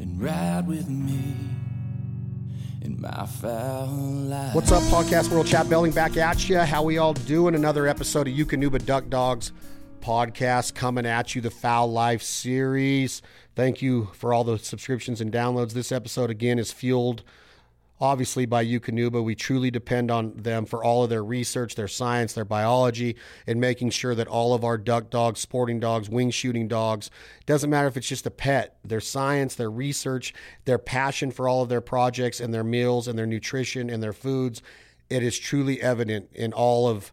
[0.00, 1.34] and ride with me
[2.82, 4.54] in my fowl life.
[4.54, 5.46] What's up, Podcast World?
[5.46, 6.58] Chad Belding back at you.
[6.58, 7.54] How we all doing?
[7.54, 9.52] Another episode of Eukanuba Duck Dogs
[10.00, 13.22] podcast coming at you, the Fowl Life series.
[13.54, 15.72] Thank you for all the subscriptions and downloads.
[15.72, 17.22] This episode, again, is fueled
[18.04, 19.24] obviously by Eukanuba.
[19.24, 23.16] We truly depend on them for all of their research, their science, their biology,
[23.46, 27.10] and making sure that all of our duck dogs, sporting dogs, wing shooting dogs,
[27.46, 30.34] doesn't matter if it's just a pet, their science, their research,
[30.66, 34.12] their passion for all of their projects and their meals and their nutrition and their
[34.12, 34.60] foods,
[35.08, 37.10] it is truly evident in all of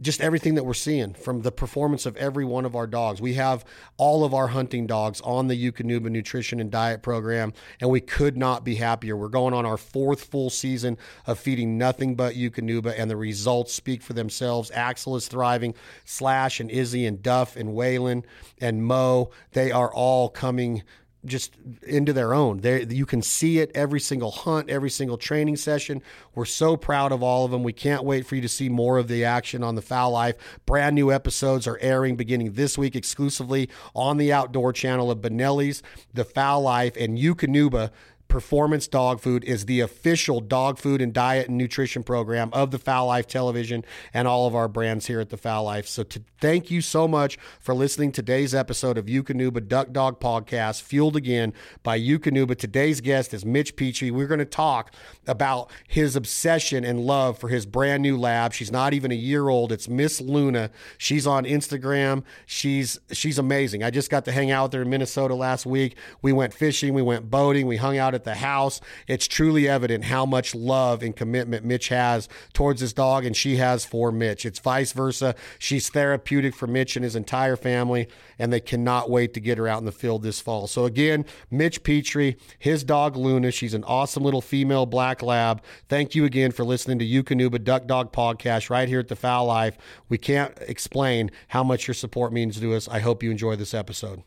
[0.00, 3.20] just everything that we're seeing from the performance of every one of our dogs.
[3.20, 3.64] We have
[3.96, 8.36] all of our hunting dogs on the Eukanuba nutrition and diet program, and we could
[8.36, 9.16] not be happier.
[9.16, 13.72] We're going on our fourth full season of feeding nothing but Eukanuba, and the results
[13.72, 14.70] speak for themselves.
[14.72, 15.74] Axel is thriving,
[16.04, 18.24] Slash and Izzy and Duff and Waylon
[18.60, 20.82] and Mo, they are all coming
[21.26, 22.60] just into their own.
[22.60, 26.02] They, you can see it every single hunt, every single training session.
[26.34, 27.62] We're so proud of all of them.
[27.62, 30.36] We can't wait for you to see more of the action on the Fowl Life.
[30.66, 35.82] Brand new episodes are airing beginning this week exclusively on the Outdoor Channel of Benelli's,
[36.14, 37.90] The Fowl Life, and Eukanuba.
[38.28, 42.78] Performance Dog Food is the official dog food and diet and nutrition program of the
[42.78, 45.86] Fowl Life Television and all of our brands here at the Fowl Life.
[45.86, 50.20] So, to thank you so much for listening to today's episode of Eukanuba Duck Dog
[50.20, 51.52] Podcast, fueled again
[51.82, 52.56] by Eukanuba.
[52.56, 54.10] Today's guest is Mitch Petrie.
[54.10, 54.92] We're going to talk
[55.26, 58.52] about his obsession and love for his brand new lab.
[58.52, 59.72] She's not even a year old.
[59.72, 60.70] It's Miss Luna.
[60.98, 62.24] She's on Instagram.
[62.44, 63.82] She's she's amazing.
[63.82, 65.96] I just got to hang out her in Minnesota last week.
[66.22, 66.92] We went fishing.
[66.92, 67.66] We went boating.
[67.66, 68.80] We hung out at the house.
[69.06, 73.56] It's truly evident how much love and commitment Mitch has towards his dog, and she
[73.56, 74.44] has for Mitch.
[74.44, 75.36] It's vice versa.
[75.58, 78.08] She's therapeutic for Mitch and his entire family,
[78.38, 80.66] and they cannot wait to get her out in the field this fall.
[80.66, 85.62] So, again, Mitch Petrie, his dog Luna, she's an awesome little female black lab.
[85.88, 89.46] Thank you again for listening to Eukanuba Duck Dog Podcast right here at the Fowl
[89.46, 89.76] Life.
[90.08, 92.88] We can't explain how much your support means to us.
[92.88, 94.22] I hope you enjoy this episode.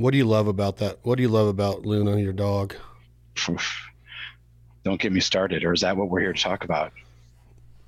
[0.00, 0.98] What do you love about that?
[1.02, 2.74] What do you love about Luna, your dog?
[4.84, 5.62] Don't get me started.
[5.62, 6.92] Or is that what we're here to talk about?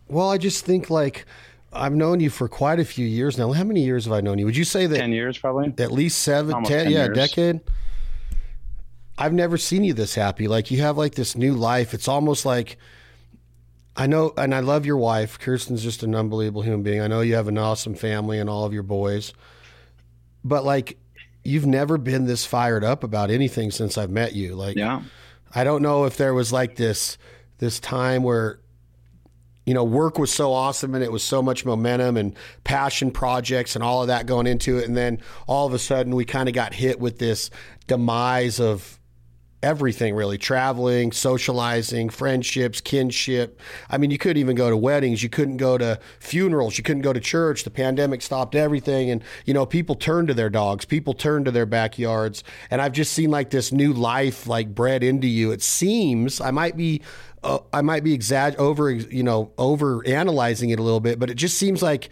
[0.08, 1.24] Well, I just think like
[1.72, 3.50] I've known you for quite a few years now.
[3.52, 4.44] How many years have I known you?
[4.44, 5.72] Would you say that 10 years probably?
[5.78, 7.16] at least seven, Almost 10, 10 yeah, a years.
[7.16, 7.60] decade?
[9.16, 10.48] I've never seen you this happy.
[10.48, 11.94] Like you have like this new life.
[11.94, 12.76] It's almost like
[13.96, 15.38] I know, and I love your wife.
[15.38, 17.00] Kirsten's just an unbelievable human being.
[17.00, 19.32] I know you have an awesome family and all of your boys,
[20.44, 20.98] but like
[21.44, 24.54] you've never been this fired up about anything since I've met you.
[24.54, 25.03] Like, Yeah.
[25.54, 27.19] I don't know if there was like this
[27.58, 28.58] this time where
[29.66, 33.76] you know work was so awesome and it was so much momentum and passion projects
[33.76, 36.48] and all of that going into it and then all of a sudden we kind
[36.48, 37.50] of got hit with this
[37.86, 38.98] demise of
[39.62, 40.38] everything really.
[40.38, 43.60] Traveling socializing friendships kinship.
[43.90, 45.22] I mean you couldn't even go to weddings.
[45.22, 46.78] You couldn't go to funerals.
[46.78, 47.64] You couldn't go to church.
[47.64, 49.10] The pandemic stopped everything.
[49.10, 50.84] And you know people turned to their dogs.
[50.84, 52.44] People turned to their backyards.
[52.70, 55.52] And i've just seen like this new life like bred into you.
[55.52, 57.02] It seems i might be
[57.42, 61.30] uh, i might be exag- over you know over analyzing it a little bit but
[61.30, 62.10] it just seems like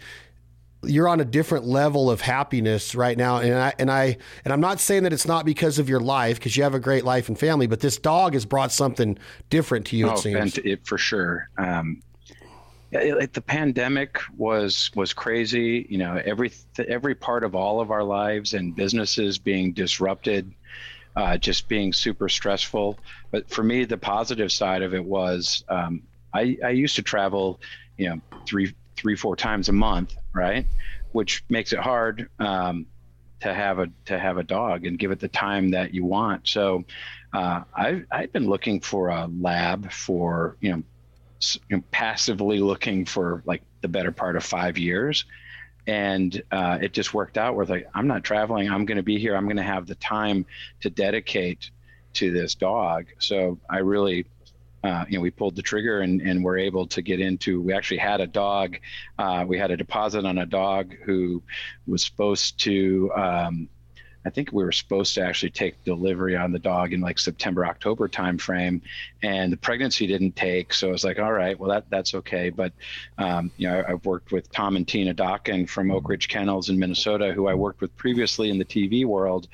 [0.83, 4.61] you're on a different level of happiness right now and I and I and I'm
[4.61, 7.27] not saying that it's not because of your life because you have a great life
[7.27, 9.17] and family but this dog has brought something
[9.49, 11.49] different to you it oh, seems and it, for sure.
[11.57, 12.01] Um,
[12.91, 15.85] it, it- the pandemic was was crazy.
[15.89, 16.51] You know, every
[16.87, 20.53] every part of all of our lives and businesses being disrupted,
[21.15, 22.99] uh, just being super stressful.
[23.31, 26.01] But for me, the positive side of it was um,
[26.33, 27.59] I, I used to travel,
[27.97, 30.65] you know, three three four times a month, right?
[31.11, 32.29] Which makes it hard.
[32.39, 32.85] Um,
[33.41, 36.47] to have a to have a dog and give it the time that you want.
[36.47, 36.85] So
[37.33, 40.83] uh, I've I've been looking for a lab for you know,
[41.69, 45.25] you know passively looking for like the better part of five years,
[45.87, 47.55] and uh, it just worked out.
[47.55, 49.35] Where like I'm not traveling, I'm going to be here.
[49.35, 50.45] I'm going to have the time
[50.81, 51.71] to dedicate
[52.13, 53.07] to this dog.
[53.19, 54.25] So I really.
[54.83, 57.61] Uh, you know, we pulled the trigger and, and we're able to get into.
[57.61, 58.77] We actually had a dog.
[59.17, 61.43] Uh, we had a deposit on a dog who
[61.85, 63.69] was supposed to um,
[64.25, 67.65] I think we were supposed to actually take delivery on the dog in like September,
[67.65, 68.81] October timeframe,
[69.23, 70.73] and the pregnancy didn't take.
[70.73, 72.49] So I was like, all right, well that that's okay.
[72.49, 72.73] But
[73.17, 76.69] um, you know, I, I've worked with Tom and Tina Dokken from Oak Ridge Kennels
[76.69, 79.47] in Minnesota, who I worked with previously in the TV world,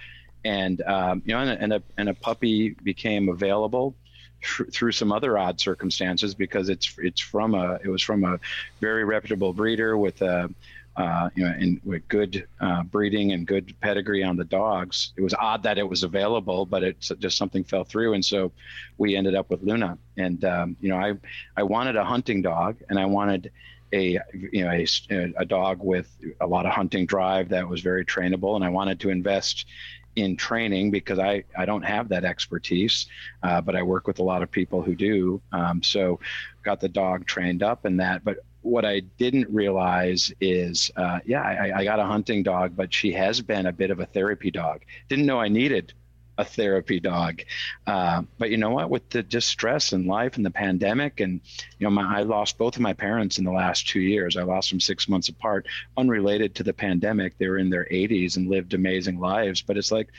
[0.44, 3.96] and um, you know, and and a and a puppy became available
[4.44, 8.40] thr- through some other odd circumstances because it's it's from a it was from a
[8.82, 10.50] very reputable breeder with a
[10.98, 15.14] uh, you know, and with good uh, breeding and good pedigree on the dogs.
[15.16, 18.52] It was odd that it was available, but it just something fell through, and so
[18.98, 19.98] we ended up with Luna.
[20.18, 21.14] And um, you know, I
[21.56, 23.52] I wanted a hunting dog, and I wanted
[23.94, 26.10] a you know a, a dog with
[26.42, 29.68] a lot of hunting drive that was very trainable, and I wanted to invest
[30.18, 33.06] in training because I, I don't have that expertise,
[33.44, 35.40] uh, but I work with a lot of people who do.
[35.52, 36.20] Um, so
[36.64, 38.24] got the dog trained up in that.
[38.24, 42.92] But what I didn't realize is, uh, yeah, I, I, got a hunting dog, but
[42.92, 44.82] she has been a bit of a therapy dog.
[45.08, 45.94] Didn't know I needed
[46.38, 47.42] a therapy dog.
[47.86, 48.90] Uh, but you know what?
[48.90, 51.42] With the distress stress in life and the pandemic, and
[51.80, 54.38] you know, my, I lost both of my parents in the last two years.
[54.38, 55.68] I lost them six months apart,
[55.98, 57.38] unrelated to the pandemic.
[57.38, 59.62] They were in their 80s and lived amazing lives.
[59.62, 60.10] But it's like,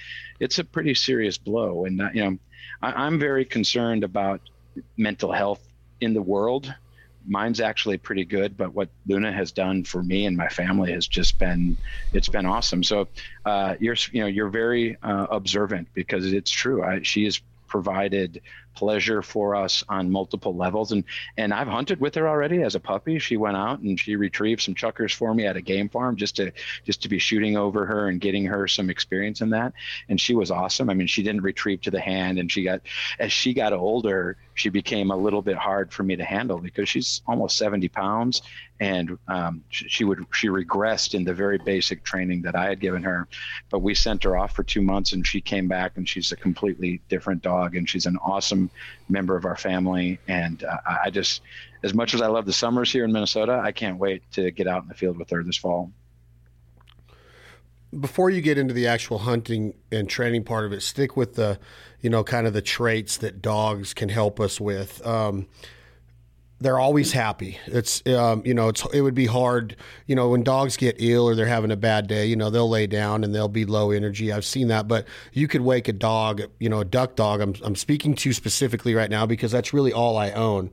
[0.41, 1.85] it's a pretty serious blow.
[1.85, 2.39] And uh, you know,
[2.83, 4.41] I, I'm very concerned about
[4.97, 5.67] mental health
[6.01, 6.75] in the world
[7.29, 11.07] mine's actually pretty good, but what Luna has done for me and my family has
[11.07, 11.77] just been
[12.13, 12.83] it's been awesome.
[12.83, 13.09] So
[13.45, 16.83] uh, you're you know you're very uh, observant because it's true.
[16.83, 18.41] I, she has provided
[18.75, 20.93] pleasure for us on multiple levels.
[20.93, 21.05] And
[21.37, 23.19] and I've hunted with her already as a puppy.
[23.19, 26.37] She went out and she retrieved some chukars for me at a game farm just
[26.37, 26.53] to
[26.85, 29.73] just to be shooting over her and getting her some experience in that.
[30.09, 30.91] And she was awesome.
[30.91, 32.83] I mean, she didn't retrieve to the hand, and she got
[33.19, 36.89] as she got older, she became a little bit hard for me to handle because
[36.89, 38.43] she's almost 70 pounds
[38.81, 43.03] and um, she would she regressed in the very basic training that I had given
[43.03, 43.27] her.
[43.71, 46.37] But we sent her off for two months, and she came back, and she's a
[46.37, 48.71] completely different dog, and she's an awesome
[49.09, 50.19] member of our family.
[50.29, 51.43] And uh, I just,
[51.83, 54.69] as much as I love the summers here in Minnesota, I can't wait to get
[54.69, 55.91] out in the field with her this fall.
[57.99, 61.59] Before you get into the actual hunting and training part of it, stick with the,
[62.01, 65.05] you know, kind of the traits that dogs can help us with.
[65.07, 65.47] Um,
[66.61, 67.59] they're always happy.
[67.67, 69.77] It's um, you know it's it would be hard
[70.07, 72.69] you know when dogs get ill or they're having a bad day you know they'll
[72.69, 74.33] lay down and they'll be low energy.
[74.33, 77.41] I've seen that, but you could wake a dog you know a duck dog.
[77.41, 80.73] I'm I'm speaking to specifically right now because that's really all I own.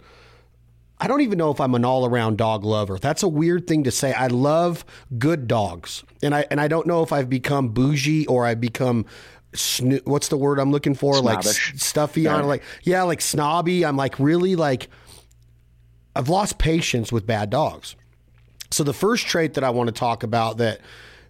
[1.00, 2.98] I don't even know if I'm an all around dog lover.
[2.98, 4.14] That's a weird thing to say.
[4.14, 4.86] I love
[5.18, 9.06] good dogs, and I and I don't know if I've become bougie or I've become
[10.04, 11.16] what's the word I'm looking for?
[11.16, 11.46] Snobbish.
[11.46, 12.36] Like stuffy yeah.
[12.36, 13.86] on like yeah, like snobby.
[13.86, 14.90] I'm like really like
[16.16, 17.96] I've lost patience with bad dogs.
[18.72, 20.82] So the first trait that I want to talk about that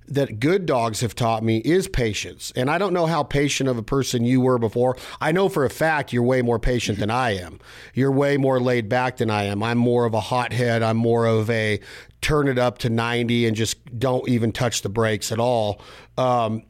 [0.07, 2.53] that good dogs have taught me is patience.
[2.55, 4.97] And I don't know how patient of a person you were before.
[5.19, 7.59] I know for a fact you're way more patient than I am.
[7.93, 9.63] You're way more laid back than I am.
[9.63, 10.83] I'm more of a hothead.
[10.83, 11.79] I'm more of a
[12.21, 15.81] turn it up to 90 and just don't even touch the brakes at all.
[16.17, 16.63] Um,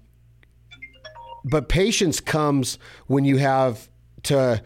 [1.43, 3.87] but patience comes when you have
[4.23, 4.61] to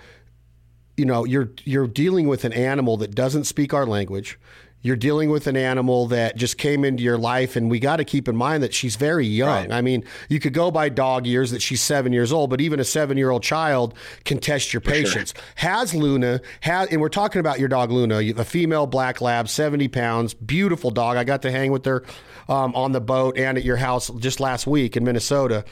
[0.95, 4.39] you know you're you're dealing with an animal that doesn't speak our language
[4.81, 8.05] you're dealing with an animal that just came into your life and we got to
[8.05, 9.49] keep in mind that she's very young.
[9.49, 9.71] Right.
[9.71, 12.79] i mean you could go by dog years that she's seven years old but even
[12.79, 13.93] a seven year old child
[14.25, 15.43] can test your patience sure.
[15.55, 19.87] has luna has and we're talking about your dog luna a female black lab 70
[19.89, 21.17] pounds beautiful dog.
[21.17, 22.03] I got to hang with her
[22.47, 25.65] um, on the boat and at your house just last week in minnesota.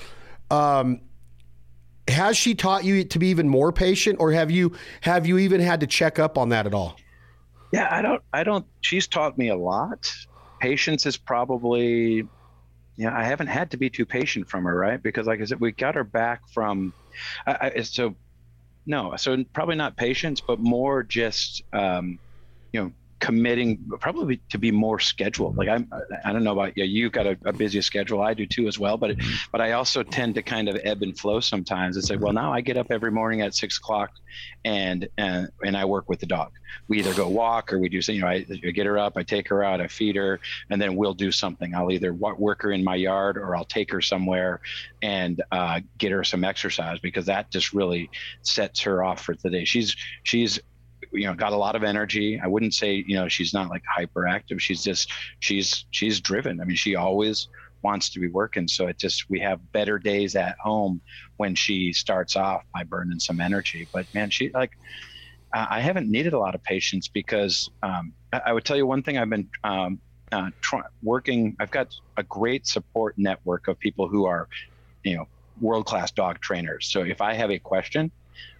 [0.49, 1.01] Um,
[2.07, 5.59] has she taught you to be even more patient or have you have you even
[5.59, 6.97] had to check up on that at all
[7.71, 10.11] yeah i don't i don't she's taught me a lot.
[10.59, 12.27] Patience is probably
[12.95, 15.01] yeah i haven't had to be too patient from her right?
[15.01, 16.93] Because like i said we got her back from
[17.45, 18.15] I, I, so
[18.85, 22.19] no so probably not patience but more just um,
[22.73, 25.57] you know committing probably to be more scheduled.
[25.57, 25.89] Like i'm
[26.23, 28.21] i don't know about you you've got a, a busy schedule.
[28.21, 29.15] I do too as well but
[29.51, 31.95] but i also tend to kind of ebb and flow sometimes.
[31.95, 34.11] And say well now i get up every morning at six o'clock
[34.65, 36.51] and and, and i work with the dog.
[36.87, 39.23] We either go walk or we do you know I, I get her up i
[39.23, 41.73] take her out i feed her and then we'll do something.
[41.73, 44.61] I'll either work her in my yard or i'll take her somewhere
[45.01, 48.09] and uh, get her some exercise because that just really
[48.41, 49.65] sets her off for the day.
[49.65, 50.59] She's she's
[51.11, 52.39] you know got a lot of energy.
[52.41, 54.59] I wouldn't say you know she's not like hyperactive.
[54.59, 56.61] She's just she's she's driven.
[56.61, 57.47] I mean she always
[57.83, 58.67] wants to be working.
[58.67, 61.01] So it just we have better days at home
[61.37, 63.87] when she starts off by burning some energy.
[63.91, 64.71] But man she like
[65.53, 69.17] i haven't needed a lot of patience because um, I, would tell you one thing.
[69.17, 69.99] I've been um,
[70.31, 70.49] uh,
[71.01, 74.49] working i've got a great support network of people who are
[75.03, 75.25] you know
[75.61, 76.87] world class dog trainers.
[76.87, 78.11] So if i have a question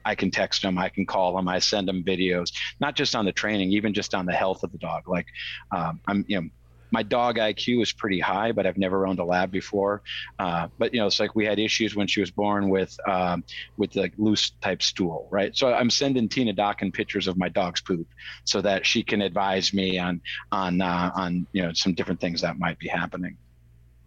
[0.06, 3.26] I can text them, I can call them, I send them videos, not just on
[3.26, 5.08] the training, even just on the health of the dog.
[5.08, 5.28] Like
[5.72, 6.48] um, I'm, you know,
[6.92, 10.02] my dog IQ is pretty high, but I've never owned a lab before.
[10.40, 13.44] Uh, but you know, it's like we had issues when she was born with um,
[13.78, 15.56] with like loose type stool, right?
[15.56, 18.08] So I'm sending Tina Dokken pictures of my dog's poop
[18.46, 22.42] so that she can advise me on on uh, on you know some different things
[22.42, 23.38] that might be happening.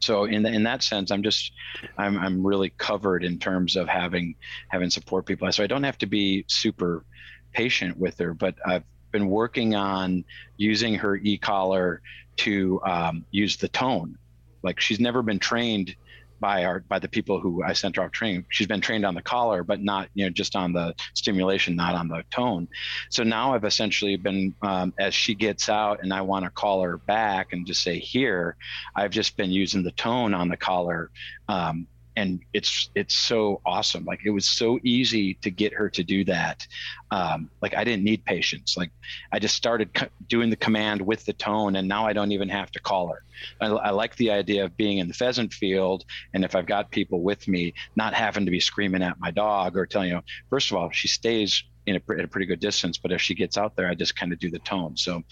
[0.00, 1.52] So in in that sense, I'm just
[1.98, 4.34] I'm I'm really covered in terms of having
[4.68, 5.50] having support people.
[5.52, 7.04] So I don't have to be super
[7.52, 10.24] patient with her, but I've been working on
[10.56, 12.00] using her e-collar
[12.36, 14.16] to um, use the tone.
[14.62, 15.94] Like she's never been trained
[16.40, 18.46] by our by the people who I sent her off training.
[18.48, 21.94] She's been trained on the collar, but not you know just on the stimulation, not
[21.94, 22.68] on the tone.
[23.10, 26.82] So now I've essentially been um, as she gets out and I want to call
[26.82, 28.56] her back and just say here,
[28.96, 31.10] I've just been using the tone on the collar
[31.48, 31.86] um,
[32.20, 34.04] and it's it's so awesome.
[34.04, 36.66] Like it was so easy to get her to do that.
[37.10, 38.76] Um, like i didn't need patience.
[38.76, 38.92] Like
[39.32, 42.48] i just started co- doing the command with the tone and now i don't even
[42.48, 43.22] have to call her.
[43.60, 46.90] I, I, like the idea of being in the pheasant field and if i've got
[46.90, 50.24] people with me not having to be screaming at my dog or telling you know
[50.50, 53.34] first of all she stays in a, at a pretty good distance but if she
[53.34, 54.96] gets out there i just kind of do the tone.
[54.96, 55.22] So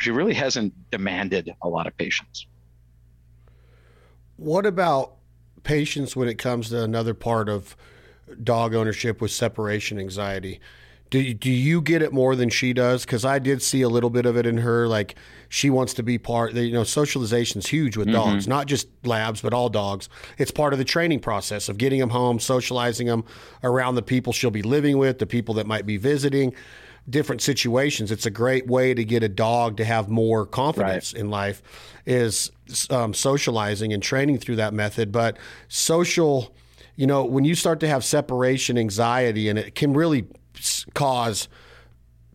[0.00, 2.46] she really hasn't demanded a lot of patience.
[4.36, 5.19] What about
[5.62, 7.76] patience when it comes to another part of
[8.42, 10.60] dog ownership with separation anxiety.
[11.10, 13.04] Do, do you get it more than she does?
[13.04, 14.86] Because I did see a little bit of it in her.
[14.86, 15.16] Like
[15.48, 16.54] she wants to be part.
[16.54, 18.14] You know, socialization is huge with mm-hmm.
[18.14, 20.08] dogs, not just labs, but all dogs.
[20.38, 23.24] It's part of the training process of getting them home, socializing them
[23.64, 26.54] around the people she'll be living with, the people that might be visiting
[27.08, 28.10] different situations.
[28.10, 31.20] It's a great way to get a dog to have more confidence right.
[31.20, 31.62] in life
[32.06, 32.50] is
[32.90, 35.12] um, socializing and training through that method.
[35.12, 35.36] But
[35.68, 36.54] social,
[36.96, 40.26] you know, when you start to have separation anxiety, and it can really
[40.94, 41.48] cause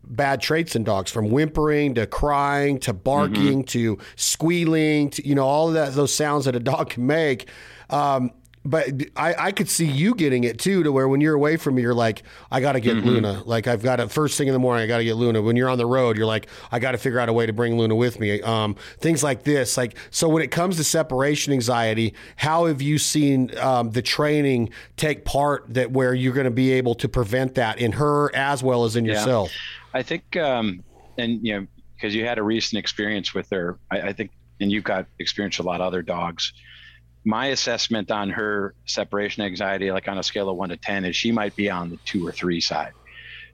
[0.07, 3.95] bad traits in dogs from whimpering to crying to barking mm-hmm.
[3.95, 7.50] to squealing to you know all of that those sounds that a dog can make
[7.89, 8.31] um,
[8.65, 11.75] but I, I could see you getting it too, to where when you're away from
[11.75, 13.07] me, you're like, I got to get mm-hmm.
[13.07, 13.43] Luna.
[13.45, 15.41] Like I've got to first thing in the morning, I got to get Luna.
[15.41, 17.53] When you're on the road, you're like, I got to figure out a way to
[17.53, 18.41] bring Luna with me.
[18.41, 19.77] Um, things like this.
[19.77, 24.72] Like so, when it comes to separation anxiety, how have you seen um, the training
[24.98, 28.63] take part that where you're going to be able to prevent that in her as
[28.63, 29.13] well as in yeah.
[29.13, 29.51] yourself?
[29.93, 30.84] I think, um,
[31.17, 34.72] and you know, because you had a recent experience with her, I, I think, and
[34.72, 36.51] you've got experience with a lot of other dogs
[37.25, 41.15] my assessment on her separation anxiety, like on a scale of one to 10, is
[41.15, 42.94] she might be on the two or three side.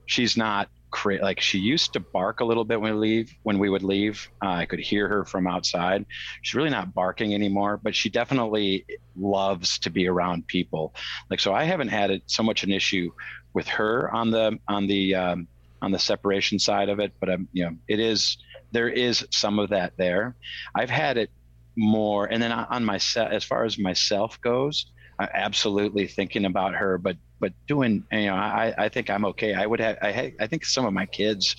[0.06, 3.34] She's not cra- like she used to bark a little bit when we leave.
[3.42, 6.04] When we would leave, uh, I could hear her from outside.
[6.42, 8.84] She's really not barking anymore, but she definitely
[9.16, 10.94] loves to be around people.
[11.30, 13.10] Like so, I haven't had it, so much an issue
[13.54, 15.48] with her on the on the um,
[15.80, 18.36] on the separation side of it, but um, you know, it is
[18.70, 20.36] there is some of that there.
[20.74, 21.30] I've had it
[21.76, 24.86] more and then on myself as far as myself goes
[25.18, 29.54] I'm absolutely thinking about her but but doing you know i i think i'm okay.
[29.54, 31.56] I would have i i think some of my kids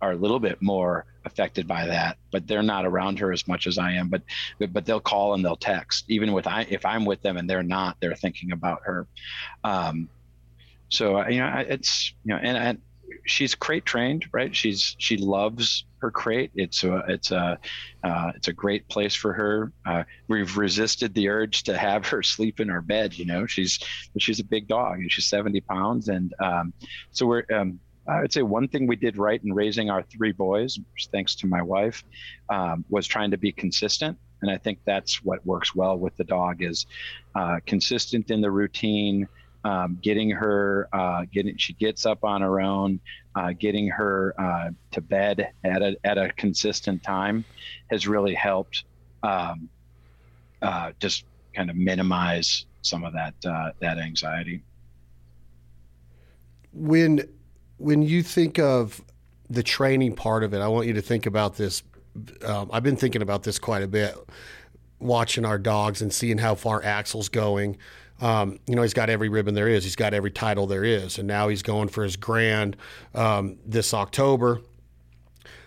[0.00, 3.66] are a little bit more affected by that but they're not around her as much
[3.66, 4.22] as i am but
[4.70, 7.62] but they'll call and they'll text even with i if i'm with them and they're
[7.62, 9.06] not they're thinking about her.
[9.64, 10.08] Um
[10.88, 12.80] so you know it's you know and,
[13.28, 14.54] she's crate trained, right?
[14.54, 16.50] She's she loves her crate.
[16.54, 17.58] It's a it's a
[18.02, 19.72] uh, it's a great place for her.
[19.86, 23.16] Uh, we've resisted the urge to have her sleep in our bed.
[23.16, 23.78] You know, she's
[24.18, 26.72] she's a big dog and she's seventy pounds, and um,
[27.10, 27.44] so we're.
[27.52, 30.78] Um, I would say one thing we did right in raising our three boys,
[31.12, 32.02] thanks to my wife,
[32.48, 36.24] um, was trying to be consistent and i think that's what works well with the
[36.24, 36.86] dog is
[37.34, 39.26] uh, consistent in the routine
[39.64, 43.00] um, getting her, uh, getting she gets up on her own,
[43.34, 47.44] uh, getting her uh, to bed at a at a consistent time
[47.90, 48.84] has really helped.
[49.22, 49.68] Um,
[50.62, 51.24] uh, just
[51.54, 54.62] kind of minimize some of that uh, that anxiety.
[56.72, 57.28] When
[57.78, 59.02] when you think of
[59.50, 61.82] the training part of it, I want you to think about this.
[62.44, 64.16] Um, I've been thinking about this quite a bit,
[64.98, 67.76] watching our dogs and seeing how far Axel's going.
[68.20, 69.84] Um, you know, he's got every ribbon there is.
[69.84, 72.76] He's got every title there is, and now he's going for his grand
[73.14, 74.60] um, this October.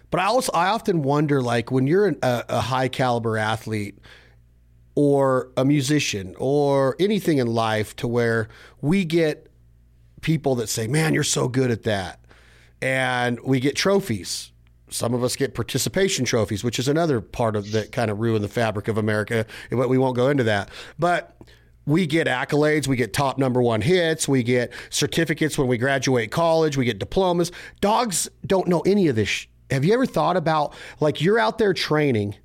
[0.09, 3.97] But I also I often wonder, like when you're a, a high caliber athlete
[4.93, 8.49] or a musician or anything in life, to where
[8.81, 9.47] we get
[10.19, 12.19] people that say, "Man, you're so good at that,"
[12.81, 14.51] and we get trophies.
[14.89, 18.41] Some of us get participation trophies, which is another part of that kind of ruin
[18.41, 19.45] the fabric of America.
[19.69, 20.67] But we won't go into that.
[20.99, 21.37] But
[21.85, 26.31] we get accolades, we get top number one hits, we get certificates when we graduate
[26.31, 27.51] college, we get diplomas.
[27.79, 29.47] Dogs don't know any of this.
[29.69, 32.35] Have you ever thought about like you're out there training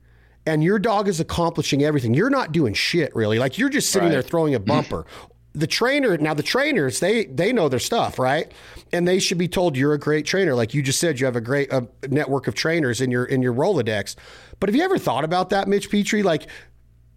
[0.46, 2.14] and your dog is accomplishing everything.
[2.14, 3.38] You're not doing shit really.
[3.38, 4.12] Like you're just sitting Right.
[4.12, 5.04] there throwing a bumper.
[5.56, 8.52] the trainer now the trainers they they know their stuff right
[8.92, 11.34] and they should be told you're a great trainer like you just said you have
[11.34, 14.16] a great uh, network of trainers in your in your rolodex
[14.60, 16.46] but have you ever thought about that mitch petrie like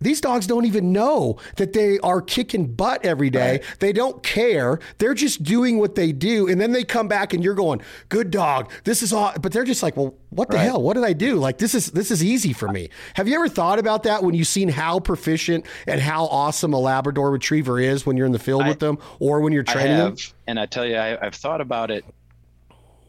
[0.02, 3.62] these dogs don't even know that they are kicking butt every day.
[3.80, 4.80] They don't care.
[4.98, 6.48] They're just doing what they do.
[6.48, 8.72] And then they come back and you're going, good dog.
[8.84, 10.64] This is all but they're just like, well, what the Right.
[10.64, 10.82] hell?
[10.82, 11.36] What did I do?
[11.36, 12.90] Like this is this is easy for me.
[13.16, 16.80] Have you ever thought about that when you've seen how proficient and how awesome a
[16.80, 19.98] Labrador retriever is when you're in the field with them or when you're I training
[19.98, 20.16] them?
[20.48, 22.04] and I tell you, I, I've thought about it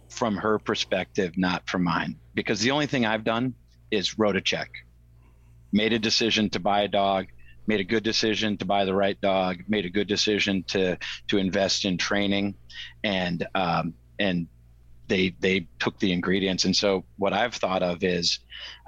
[0.08, 3.54] from her perspective, not from mine, because the only thing I've done
[3.90, 4.70] is wrote a check,
[5.72, 7.26] made a decision to buy a dog,
[7.66, 10.98] made a good decision to buy the right dog, made a good decision to
[11.28, 12.54] to invest in training,
[13.04, 14.48] and um, and
[15.10, 16.64] they they took the ingredients.
[16.64, 18.38] And so what I've thought of is,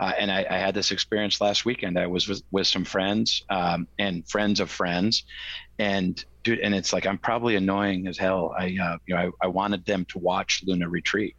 [0.01, 1.99] uh, and I, I had this experience last weekend.
[1.99, 5.25] I was with, with some friends um, and friends of friends,
[5.79, 8.55] and dude, and it's like I'm probably annoying as hell.
[8.59, 11.35] I uh, you know I, I wanted them to watch Luna retrieve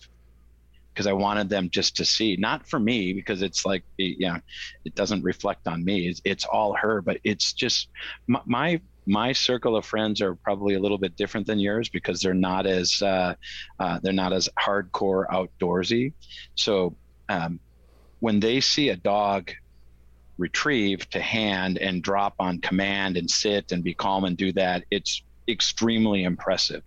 [0.94, 4.40] because I wanted them just to see, not for me because it's like you know
[4.86, 6.08] it doesn't reflect on me.
[6.08, 7.90] It's, it's all her, but it's just
[8.28, 12.22] my, my my circle of friends are probably a little bit different than yours because
[12.22, 13.36] they're not as uh,
[13.80, 16.14] uh, they're not as hardcore outdoorsy.
[16.56, 16.96] So
[17.30, 17.60] um,
[18.20, 19.52] when they see a dog
[20.38, 24.84] retrieve to hand and drop on command and sit and be calm and do that,
[24.90, 26.84] it's extremely impressive.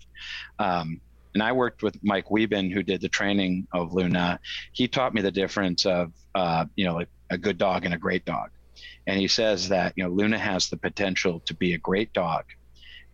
[0.58, 1.00] Um,
[1.36, 4.40] and I worked with Mike Wieben, who did the training of Luna.
[4.72, 7.98] He taught me the difference of, uh, you know, like a good dog and a
[7.98, 8.48] great dog.
[9.06, 12.44] And he says that, you know, Luna has the potential to be a great dog.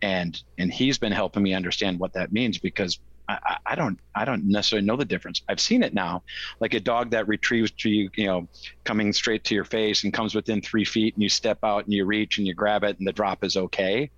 [0.01, 4.23] And, and he's been helping me understand what that means because I, I- don't I
[4.23, 5.41] don't necessarily know the difference.
[5.49, 6.23] I've seen it now,
[6.61, 8.47] like a dog that retrieves to you, you know,
[8.85, 11.93] coming straight to your face and comes within three feet, and you step out and
[11.93, 14.09] you reach and you grab it, and the drop is okay.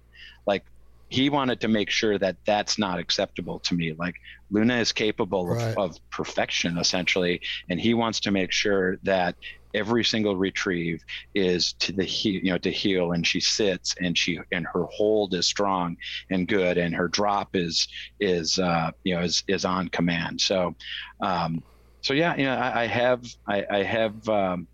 [0.45, 0.63] Like
[1.09, 3.93] he wanted to make sure that that's not acceptable to me.
[3.97, 4.15] Like
[4.49, 5.77] Luna is capable Right.
[5.77, 9.35] of, of perfection essentially, and he wants to make sure that
[9.73, 11.01] every single retrieve
[11.33, 14.85] is to the he, you know to heel and she sits and she and her
[14.85, 15.97] hold is strong
[16.29, 17.85] and good and her drop is
[18.21, 20.73] is uh you know is is on command so
[21.21, 21.61] um
[22.01, 24.67] so yeah you know i, I have i, I have um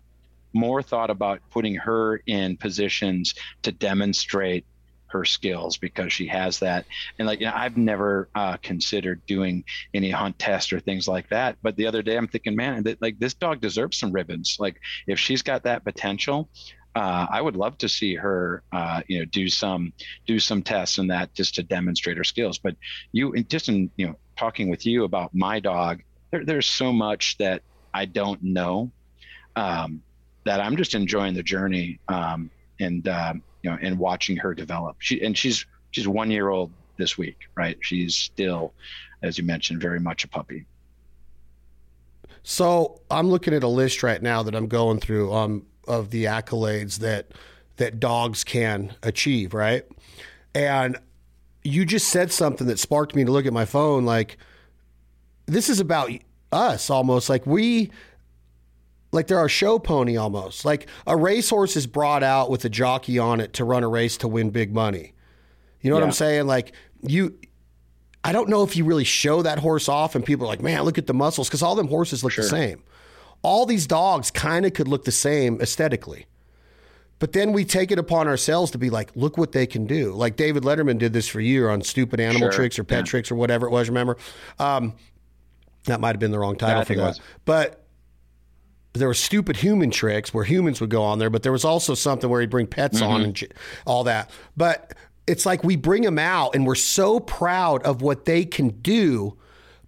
[0.54, 4.66] more thought about putting her in positions to demonstrate
[5.12, 6.86] her skills because she has that.
[7.18, 11.28] And like you know, i've never uh, considered doing any hunt tests or things like
[11.30, 11.56] that.
[11.62, 14.56] But the other day i'm thinking man that like this dog deserves some ribbons.
[14.58, 16.48] Like if she's got that potential
[16.94, 19.92] uh, I would love to see her, uh, you know, do some
[20.26, 22.58] do some tests and that just to demonstrate her skills.
[22.58, 22.76] But
[23.12, 27.38] you, just in you know, talking with you about my dog, there, there's so much
[27.38, 27.62] that
[27.94, 28.90] I don't know
[29.56, 30.02] um,
[30.44, 34.96] that I'm just enjoying the journey um, and um, you know and watching her develop.
[34.98, 37.78] She and she's she's one year old this week, right?
[37.80, 38.72] She's still,
[39.22, 40.66] as you mentioned, very much a puppy.
[42.42, 46.24] So I'm looking at a list right now that I'm going through um, of the
[46.24, 47.28] accolades that
[47.76, 49.84] that dogs can achieve, right?
[50.54, 50.98] And
[51.64, 54.04] you just said something that sparked me to look at my phone.
[54.04, 54.36] Like
[55.46, 56.10] this is about
[56.50, 57.28] us almost.
[57.28, 57.90] Like we,
[59.12, 60.64] like they're our show pony almost.
[60.64, 64.16] Like a racehorse is brought out with a jockey on it to run a race
[64.18, 65.12] to win big money.
[65.80, 66.46] You know what I'm saying?
[66.46, 66.72] Like
[67.02, 67.38] you,
[68.24, 70.82] I don't know if you really show that horse off and people are like, man,
[70.82, 72.82] look at the muscles because all them horses look the same.
[73.42, 76.26] All these dogs kind of could look the same aesthetically.
[77.18, 80.12] But then we take it upon ourselves to be like, look what they can do.
[80.12, 82.52] Like David Letterman did this for you on stupid animal Sure.
[82.52, 83.04] tricks or pet Yeah.
[83.04, 84.16] tricks or whatever it was, remember?
[84.58, 84.94] Um,
[85.84, 87.08] that might have been the wrong title I for think it that.
[87.08, 87.20] was.
[88.92, 91.64] But there were stupid human tricks where humans would go on there, but there was
[91.64, 93.10] also something where he'd bring pets Mm-hmm.
[93.12, 93.44] on and
[93.86, 94.30] all that.
[94.56, 94.92] But
[95.26, 99.36] it's like we bring them out and we're so proud of what they can do,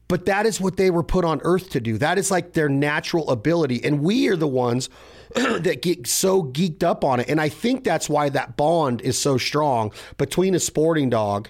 [0.09, 1.99] but that is what they were put on earth to do.
[1.99, 3.85] That is like their natural ability.
[3.85, 4.89] And we are the ones
[5.35, 7.29] that get so geeked up on it.
[7.29, 11.49] And I think that's why that bond is so strong between a sporting dog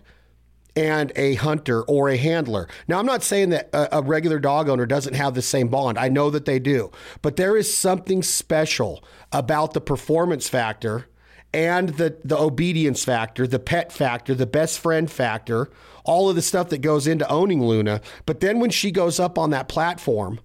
[0.76, 2.68] and a hunter or a handler.
[2.88, 5.98] Now, I'm not saying that a, a regular dog owner doesn't have the same bond.
[5.98, 6.90] I know that they do.
[7.22, 11.06] But there is something special about the performance factor
[11.52, 15.70] and the, the obedience factor, the pet factor, the best friend factor,
[16.04, 18.00] all of the stuff that goes into owning Luna.
[18.26, 20.40] But then when she goes up on that platform,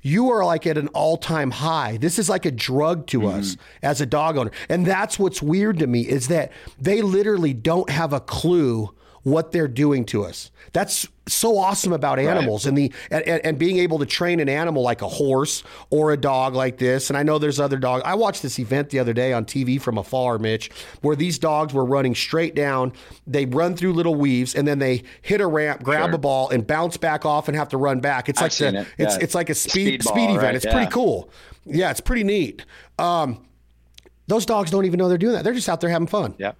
[0.00, 1.96] you are like at an all-time high.
[1.96, 3.38] This is like a drug to mm-hmm.
[3.38, 4.50] us as a dog owner.
[4.68, 8.94] And that's what's weird to me is that they literally don't have a clue
[9.30, 10.50] what they're doing to us.
[10.72, 12.68] That's so awesome about animals right.
[12.68, 16.16] and the and, and, being able to train an animal like a horse or a
[16.16, 17.10] dog like this.
[17.10, 18.02] And I know there's other dogs.
[18.04, 21.72] I watched this event the other day on TV from afar, Mitch, where these dogs
[21.72, 22.92] were running straight down.
[23.26, 26.14] They run through little weaves and then they hit a ramp, grab sure.
[26.14, 28.28] a ball, and bounce back off and have to run back.
[28.28, 28.86] It's like the, it.
[28.98, 29.22] it's yeah.
[29.22, 30.42] it's like a speed speed, ball, speed event.
[30.42, 30.54] Right?
[30.54, 30.72] It's yeah.
[30.72, 31.30] pretty cool.
[31.64, 32.64] Yeah, it's pretty neat.
[32.98, 33.44] Um,
[34.26, 35.44] those dogs don't even know they're doing that.
[35.44, 36.34] They're just out there having fun.
[36.38, 36.52] Yeah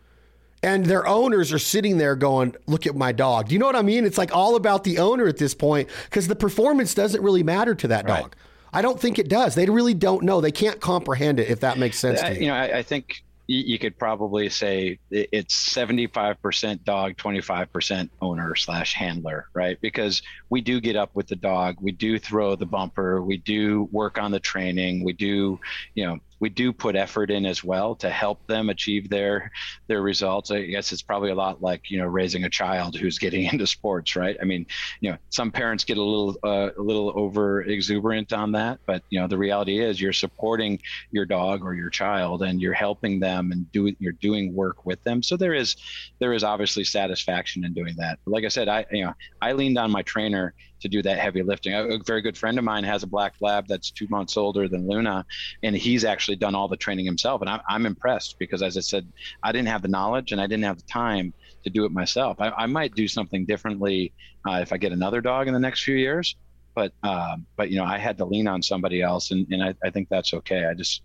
[0.62, 3.76] and their owners are sitting there going, "Look at my dog." Do you know what
[3.76, 4.04] I mean?
[4.04, 7.74] It's like all about the owner at this point because the performance doesn't really matter
[7.74, 8.22] to that dog.
[8.22, 8.34] Right.
[8.72, 9.54] I don't think it does.
[9.54, 10.40] They really don't know.
[10.40, 12.40] They can't comprehend it if that makes sense to you.
[12.40, 18.92] You know, I, I think you could probably say it's 75% dog 25% owner slash
[18.92, 23.22] handler right because we do get up with the dog we do throw the bumper
[23.22, 25.58] we do work on the training we do
[25.94, 29.50] you know we do put effort in as well to help them achieve their
[29.88, 30.50] their results.
[30.50, 33.66] I guess it's probably a lot like you know raising a child who's getting into
[33.66, 34.36] sports, right?
[34.40, 34.66] I mean,
[35.00, 39.02] you know, some parents get a little uh, a little over exuberant on that, but
[39.10, 40.78] you know, the reality is you're supporting
[41.10, 45.02] your dog or your child, and you're helping them and doing you're doing work with
[45.04, 45.22] them.
[45.22, 45.76] So there is
[46.20, 48.18] there is obviously satisfaction in doing that.
[48.24, 51.18] But like I said, I you know I leaned on my trainer to do that
[51.18, 51.74] heavy lifting.
[51.74, 54.68] A, a, very good friend of mine has a black lab that's two months older
[54.68, 55.24] than Luna,
[55.62, 57.40] and he's actually done all the training himself.
[57.40, 59.06] And I'm, I'm impressed because, as I said,
[59.42, 61.32] I didn't have the knowledge and I didn't have the time
[61.64, 62.36] to do it myself.
[62.40, 64.12] I, I might do something differently
[64.48, 66.36] uh, if I get another dog in the next few years.
[66.74, 69.74] But uh, but you know, I had to lean on somebody else, and, and I,
[69.82, 70.64] I think that's okay.
[70.64, 71.02] I just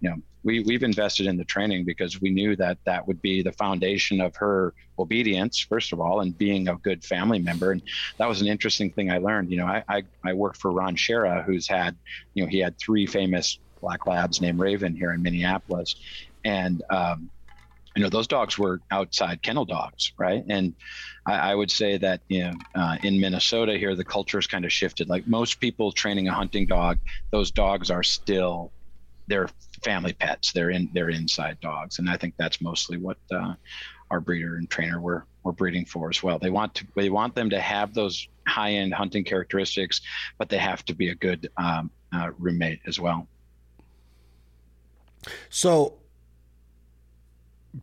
[0.00, 3.42] you know we, we've invested in the training because we knew that that would be
[3.42, 7.72] the foundation of her obedience first of all and being a good family member.
[7.72, 7.82] And
[8.18, 9.50] that was an interesting thing i learned.
[9.50, 11.96] You know i i, I worked for ron schara who's had
[12.34, 15.96] you know he had three famous black labs named raven here in minneapolis.
[16.44, 17.30] And um,
[17.96, 20.44] you know those dogs were outside kennel dogs right?
[20.48, 20.74] And
[21.26, 24.64] i, I would say that you know uh, in minnesota here the culture has kind
[24.64, 25.08] of shifted.
[25.08, 26.98] Like most people training a hunting dog
[27.32, 28.72] those dogs are still
[29.26, 29.48] they're
[29.82, 30.52] family pets.
[30.52, 33.54] They're in they're inside dogs, and I think that's mostly what uh,
[34.10, 36.38] our breeder and trainer were were breeding for as well.
[36.38, 40.00] They want to they want them to have those high end hunting characteristics,
[40.38, 43.26] but they have to be a good um, uh, roommate as well.
[45.48, 45.98] So,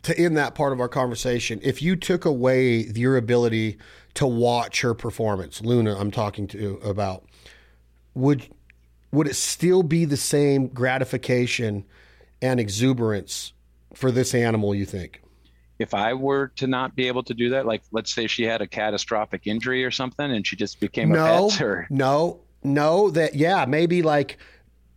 [0.03, 3.77] to end that part of our conversation, if you took away your ability
[4.15, 7.25] to watch her performance, Luna, I'm talking to about,
[8.13, 8.47] would
[9.13, 11.85] would it still be the same gratification
[12.41, 13.53] and exuberance
[13.93, 15.21] for this animal, you think?
[15.77, 18.61] If I were to not be able to do that, like let's say she had
[18.61, 23.11] a catastrophic injury or something and she just became no, a pet or no, no,
[23.11, 24.39] that yeah, maybe like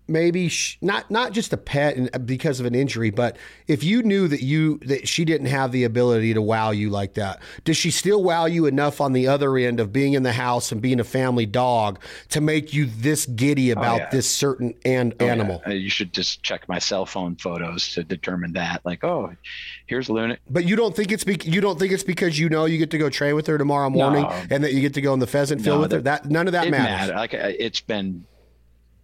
[0.08, 3.82] maybe sh- not not just a pet and uh, because of an injury, but if
[3.82, 7.40] you knew that you that she didn't have the ability to wow you like that,
[7.64, 10.72] does she still wow you enough on the other end of being in the house
[10.72, 14.10] and being a family dog to make you this giddy oh, about oh, yeah.
[14.10, 15.62] this certain an- oh, animal?
[15.66, 15.72] Yeah.
[15.74, 18.84] You should just check my cell phone photos to determine that.
[18.84, 19.34] Like, oh,
[19.86, 20.38] here's Luna.
[20.48, 22.90] But you don't think it's be- you don't think it's because you know you get
[22.90, 24.42] to go train with her tomorrow morning no.
[24.50, 26.00] and that you get to go in the pheasant field no, with her.
[26.00, 27.14] That none of that matters.
[27.14, 28.24] Like uh, it's been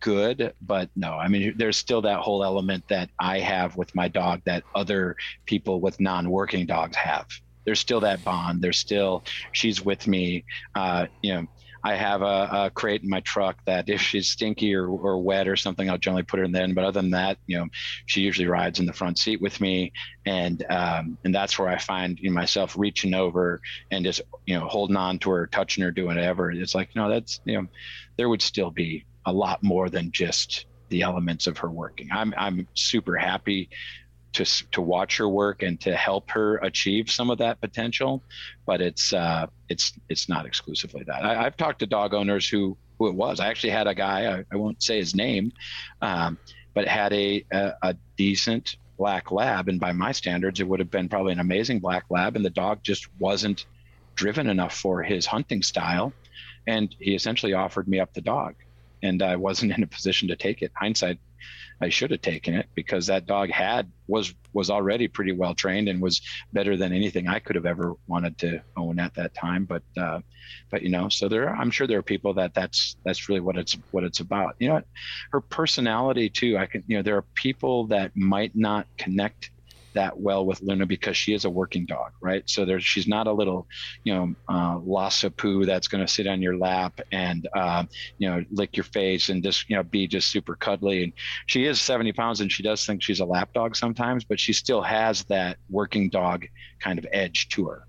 [0.03, 4.09] good, but no, I mean, there's still that whole element that I have with my
[4.09, 7.29] dog that other people with non working dogs have.
[7.65, 8.61] There's still that bond.
[8.61, 10.45] There's still, she's with me.
[10.75, 11.47] Uh, you know,
[11.85, 15.49] I have a, a, crate in my truck that if she's stinky or, or wet
[15.49, 16.67] or something, I'll generally put her in there.
[16.73, 17.67] But other than that, you know,
[18.07, 19.93] she usually rides in the front seat with me,
[20.25, 23.61] and um, and that's where I find you know, myself reaching over
[23.91, 26.53] and just you know holding on to her, touching her, doing whatever.
[26.53, 27.69] It's like know that's you know
[28.17, 32.09] there would still be a lot more than just the elements of her working.
[32.13, 33.71] I'm I'm super happy
[34.35, 38.23] to to watch her work and to help her achieve some of that potential,
[38.67, 41.25] but it's uh, it's it's not exclusively that.
[41.25, 43.41] I, have talked to dog owners who who it was.
[43.41, 45.53] I actually had a guy I, I won't say his name,
[46.01, 46.39] um,
[46.75, 50.91] but had a, a a decent black lab, and by my standards, it would have
[50.91, 53.67] been probably an amazing black lab, and the dog just wasn't
[54.15, 56.13] driven enough for his hunting style,
[56.67, 58.55] and he essentially offered me up the dog
[59.03, 60.73] and I wasn't in a position to take it.
[60.75, 61.19] Hindsight,
[61.81, 65.89] I should have taken it because that dog had was was already pretty well trained
[65.89, 66.21] and was
[66.53, 69.65] better than anything I could have ever wanted to own at that time.
[69.65, 70.21] But uh,
[70.71, 73.41] but you know, so there, are, I'm sure there are people that that's that's really
[73.41, 74.57] what it's what it's about.
[74.59, 74.83] You know,
[75.33, 76.57] her personality too.
[76.57, 79.51] I can you know there are people that might not connect
[79.95, 82.43] that well with Luna because she is a working dog, right?
[82.49, 83.67] So she's not a little,
[84.05, 87.85] you know, uh, lassapoo that's going to sit on your lap and, uh,
[88.19, 91.05] you know, lick your face and just, you know, be just super cuddly.
[91.05, 91.13] And
[91.47, 94.53] she is 70 pounds and she does think she's a lap dog sometimes, but she
[94.53, 96.47] still has that working dog
[96.81, 97.87] kind of edge to her.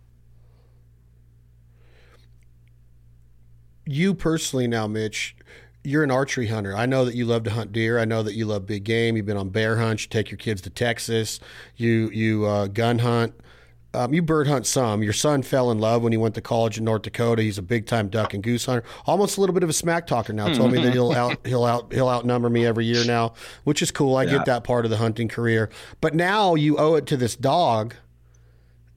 [3.85, 5.35] You personally now, Mitch,
[5.83, 6.75] you're an archery hunter.
[6.75, 7.99] I know that you love to hunt deer.
[7.99, 9.17] I know that you love big game.
[9.17, 10.03] You've been on bear hunts.
[10.03, 11.39] You take your kids to Texas.
[11.75, 13.33] You you uh, gun hunt.
[13.95, 15.03] Um, you bird hunt some.
[15.03, 17.43] Your son fell in love when he went to college in North Dakota.
[17.43, 18.83] He's a big time duck and goose hunter.
[19.05, 20.51] Almost a little bit of a smack talker now.
[20.51, 23.33] Told me that he'll out he'll out he'll outnumber me every year now,
[23.65, 24.15] which is cool.
[24.15, 24.31] I yeah.
[24.31, 25.69] get that part of the hunting career.
[26.01, 27.93] But now you owe it to this dog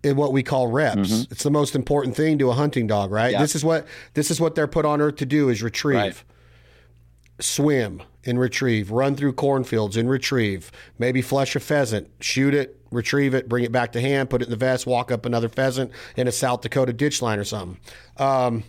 [0.02, 1.10] in what we call reps.
[1.10, 1.32] Mm-hmm.
[1.32, 3.32] It's the most important thing to a hunting dog, right?
[3.32, 3.40] Yeah.
[3.40, 5.96] This is what this is what they're put on earth to do is retrieve.
[5.96, 6.24] Right.
[7.38, 13.34] Swim and retrieve, run through cornfields and retrieve, maybe flush a pheasant, shoot it, retrieve
[13.34, 15.92] it, bring it back to hand, put it in the vest, walk up another pheasant
[16.16, 17.78] in a South Dakota ditch line or something.
[18.16, 18.64] Um,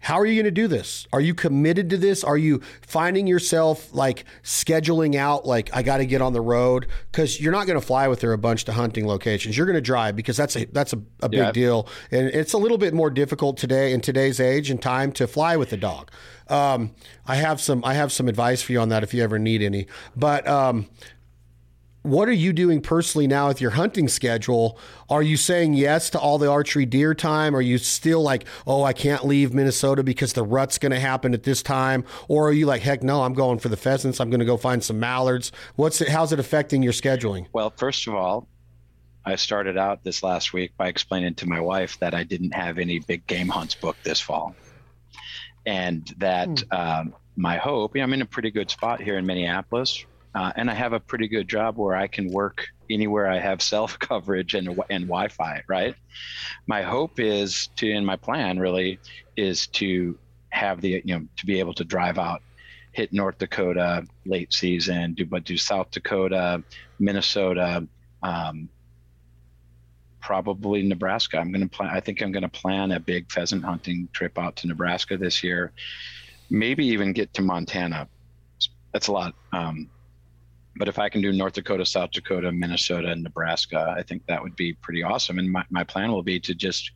[0.00, 1.06] how are you going to do this?
[1.12, 2.22] Are you committed to this?
[2.22, 6.86] Are you finding yourself like scheduling out, like, I got to get on the road?
[7.10, 9.56] Because you're not going to fly with her a bunch to hunting locations.
[9.56, 11.52] You're going to drive because that's a, that's a, a big yeah.
[11.52, 11.88] deal.
[12.10, 15.56] And it's a little bit more difficult today in today's age and time to fly
[15.56, 16.10] with a dog.
[16.48, 16.92] Um,
[17.26, 19.62] I have some, I have some advice for you on that if you ever need
[19.62, 19.86] any.
[20.16, 20.86] But, um,
[22.02, 24.78] what are you doing personally now with your hunting schedule?
[25.10, 27.56] Are you saying yes to all the archery deer time?
[27.56, 31.34] Are you still like, oh, I can't leave Minnesota because the rut's going to happen
[31.34, 32.04] at this time?
[32.28, 34.20] Or are you like, heck no, I'm going for the pheasants.
[34.20, 35.50] I'm going to go find some mallards.
[35.76, 36.08] What's it?
[36.08, 37.46] How's it affecting your scheduling?
[37.52, 38.46] Well, first of all,
[39.24, 42.78] I started out this last week by explaining to my wife that I didn't have
[42.78, 44.54] any big game hunts booked this fall,
[45.66, 46.72] and that hmm.
[46.72, 47.94] um, my hope.
[47.94, 50.92] You know, I'm in a pretty good spot here in Minneapolis uh, and I have
[50.92, 55.04] a pretty good job where I can work anywhere I have self coverage and and
[55.04, 55.62] Wi-Fi.
[55.68, 55.94] Right.
[56.66, 58.98] My hope is to, and my plan really
[59.36, 60.18] is to
[60.50, 62.42] have the you know to be able to drive out,
[62.92, 66.62] hit North Dakota late season, do but do South Dakota,
[66.98, 67.86] Minnesota.
[68.22, 68.68] Um,
[70.20, 71.38] probably Nebraska.
[71.38, 71.90] I'm going to plan.
[71.90, 75.42] I think I'm going to plan a big pheasant hunting trip out to Nebraska this
[75.42, 75.72] year.
[76.50, 78.08] Maybe even get to Montana.
[78.92, 79.34] That's a lot.
[79.52, 79.88] Um,
[80.78, 84.42] but if I can do North Dakota, South Dakota, Minnesota, and Nebraska, I think that
[84.42, 85.38] would be pretty awesome.
[85.38, 86.92] And my, my plan will be to just,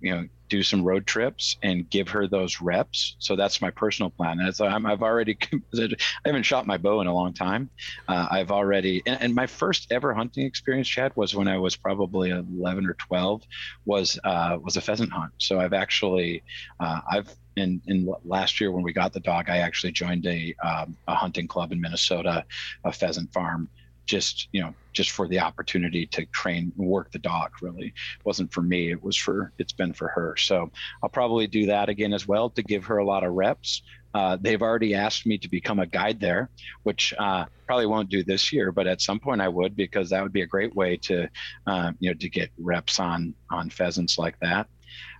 [0.00, 3.16] you know, do some road trips and give her those reps.
[3.18, 4.38] So that's my personal plan.
[4.60, 5.36] I'm, I've already,
[5.74, 5.88] I
[6.24, 7.70] haven't shot my bow in a long time.
[8.06, 11.76] Uh, I've already, and, and, my first ever hunting experience, Chad, was when I was
[11.76, 13.42] probably 11 or 12,
[13.84, 15.32] was uh, was a pheasant hunt.
[15.38, 16.42] So I've actually,
[16.78, 20.54] uh, I've in in last year when we got the dog, I actually joined a
[20.64, 22.44] um, a hunting club in Minnesota,
[22.84, 23.68] a pheasant farm,
[24.06, 27.86] just you know just for the opportunity to train work the dog really.
[27.86, 30.36] It wasn't for me it was for it's been for her.
[30.36, 30.70] So
[31.02, 33.82] i'll probably do that again as well to give her a lot of reps.
[34.12, 36.48] Uh, they've already asked me to become a guide there
[36.84, 40.22] which uh, probably won't do this year but at some point i would because that
[40.22, 41.28] would be a great way to
[41.66, 44.68] uh, you know to get reps on on pheasants like that.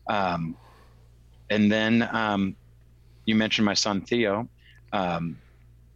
[0.08, 0.56] Um,
[1.50, 2.56] and then um,
[3.26, 4.48] you mentioned my son Theo.
[4.92, 5.38] Um,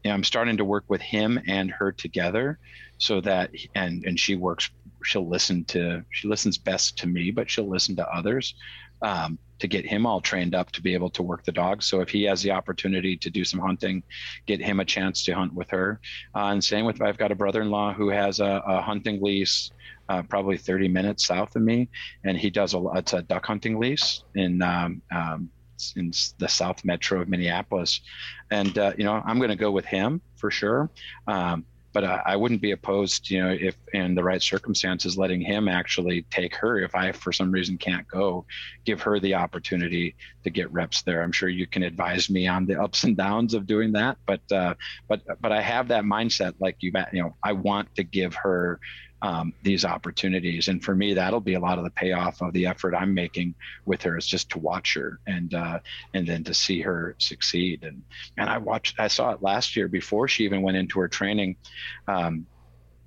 [0.04, 2.58] I'm starting to work with him and her together,
[2.98, 4.70] so that and and she works.
[5.04, 8.54] She'll listen to she listens best to me, but she'll listen to others
[9.02, 11.82] um, to get him all trained up to be able to work the dog.
[11.82, 14.02] So if he has the opportunity to do some hunting,
[14.46, 16.00] get him a chance to hunt with her.
[16.34, 19.70] Uh, and same with I've got a brother-in-law who has a, a hunting lease
[20.09, 21.88] uh, probably 30 minutes south of me,
[22.25, 25.51] and he does a it's a duck hunting lease in um, um,
[25.97, 28.01] in the South Metro of Minneapolis,
[28.51, 30.90] and uh, you know I'm going to go with him for sure.
[31.27, 35.40] Um, but I, I, wouldn't be opposed, you know, if in the right circumstances, letting
[35.40, 36.79] him actually take her.
[36.79, 38.44] If I, for some reason, can't go,
[38.85, 41.23] give her the opportunity to get reps there.
[41.23, 44.18] I'm sure you can advise me on the ups and downs of doing that.
[44.27, 44.75] But, uh,
[45.09, 48.81] but, but I have that mindset, like you, you know, I want to give her
[49.22, 50.68] um, these opportunities.
[50.68, 53.54] And for me, that'll be a lot of the payoff of the effort I'm making
[53.85, 55.81] with her is just to watch her and uh,
[56.14, 57.83] and then to see her succeed.
[57.83, 58.02] And
[58.37, 61.57] and I watched, I saw it last year before she even went into her training.
[62.07, 62.46] Um,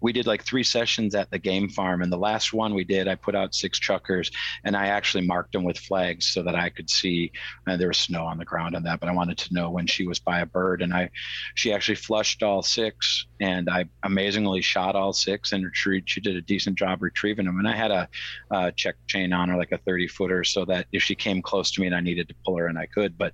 [0.01, 3.07] we did like three sessions at the game farm and the last one we did
[3.07, 4.31] i put out six chukars
[4.63, 7.31] and i actually marked them with flags so that i could see
[7.67, 9.87] and there was snow on the ground on that but i wanted to know when
[9.87, 11.09] she was by a bird and i
[11.55, 16.35] she actually flushed all six and i amazingly shot all six and retrieved she did
[16.35, 18.07] a decent job retrieving them and i had a,
[18.51, 21.71] a check chain on her like a 30 footer so that if she came close
[21.71, 23.33] to me and i needed to pull her and i could but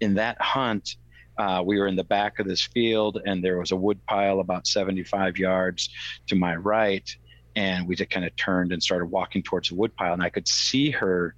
[0.00, 0.96] in that hunt
[1.38, 4.40] uh, we were in the back of this field, and there was a wood pile
[4.40, 5.88] about 75 yards
[6.26, 7.08] to my right.
[7.54, 10.30] And we just kind of turned and started walking towards the wood pile, and I
[10.30, 11.34] could see her.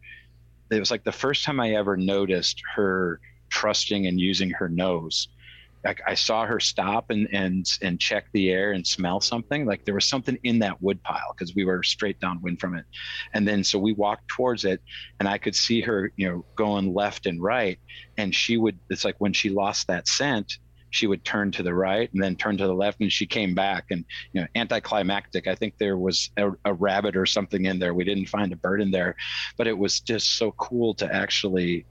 [0.70, 5.28] It was like the first time I ever noticed her trusting and using her nose.
[5.84, 9.66] I, I, saw her stop and and and check the air and smell something.
[9.66, 12.84] Like there was something in that wood pile because we were straight downwind from it.
[13.32, 14.82] And then so we walked towards it,
[15.18, 17.78] and I could see her, you know, going left and right.
[18.18, 18.78] And she would.
[18.90, 20.58] It's like when she lost that scent,
[20.90, 23.54] she would turn to the right and then turn to the left and she came
[23.54, 27.78] back and you know anticlimactic i think there was a, a, rabbit or something in
[27.78, 29.14] there we didn't find a bird in there
[29.56, 31.86] but it was just so cool to actually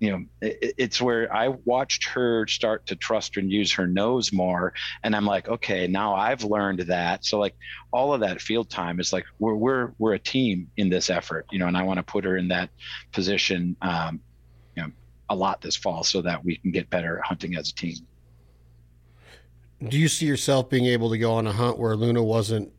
[0.00, 4.32] you know it, it's where i watched her start to trust and use her nose
[4.32, 7.24] more and i'm like okay now i've learned that.
[7.24, 7.54] So like
[7.92, 11.46] all of that field time is like we're we're we're a team in this effort
[11.50, 12.70] you know and i want to put her in that
[13.12, 14.20] position um,
[14.76, 14.90] you know
[15.30, 17.96] a lot this fall so that we can get better at hunting as a team.
[19.86, 22.72] Do you see yourself being able to go on a hunt where luna wasn't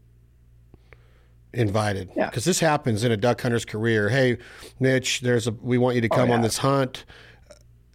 [1.53, 4.37] invited yeah because this happens in a duck hunter's career hey
[4.79, 6.35] mitch there's a we want you to oh, come oh, yeah.
[6.35, 7.05] on this hunt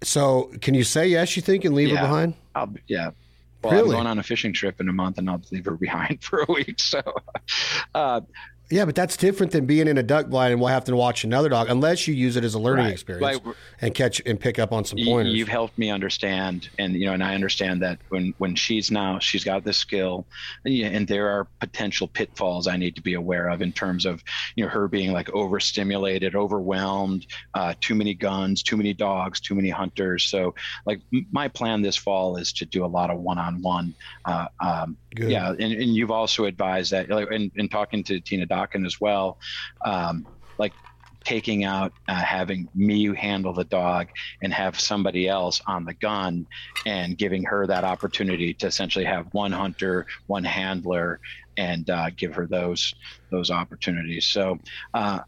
[0.02, 1.96] so can you say yes you think and leave yeah.
[1.96, 3.10] her behind I'll, yeah
[3.64, 3.88] well, really?
[3.88, 6.40] I'm going on a fishing trip in a month and I'll leave her behind for
[6.46, 6.78] a week.
[6.78, 7.00] So,
[7.94, 8.20] uh,
[8.70, 11.22] yeah, but that's different than being in a duck blind and we'll have to watch
[11.22, 12.92] another dog unless you use it as a learning right.
[12.92, 13.40] experience
[13.80, 15.34] and catch and pick up on some pointers.
[15.34, 19.18] You've helped me understand, and you know, and I understand that when when she's now
[19.18, 20.26] she's got this skill,
[20.64, 24.24] and there are potential pitfalls I need to be aware of in terms of
[24.56, 29.54] you know her being like overstimulated, overwhelmed, uh, too many guns, too many dogs, too
[29.54, 30.24] many hunters.
[30.24, 30.54] So
[30.86, 31.00] like
[31.30, 33.94] my plan this fall is to do a lot of one-on-one.
[34.24, 38.46] Uh, um, yeah, and, and you've also advised that, like, in, in talking to Tina
[38.54, 39.38] Dokken as well,
[39.84, 40.26] um,
[40.58, 40.74] like
[41.24, 44.08] taking out uh, having me handle the dog
[44.42, 46.46] and have somebody else on the gun
[46.86, 51.20] and giving her that opportunity to essentially have one hunter one handler
[51.56, 52.94] and uh, give her those
[53.30, 54.26] those opportunities.
[54.26, 54.58] So
[54.92, 55.20] uh,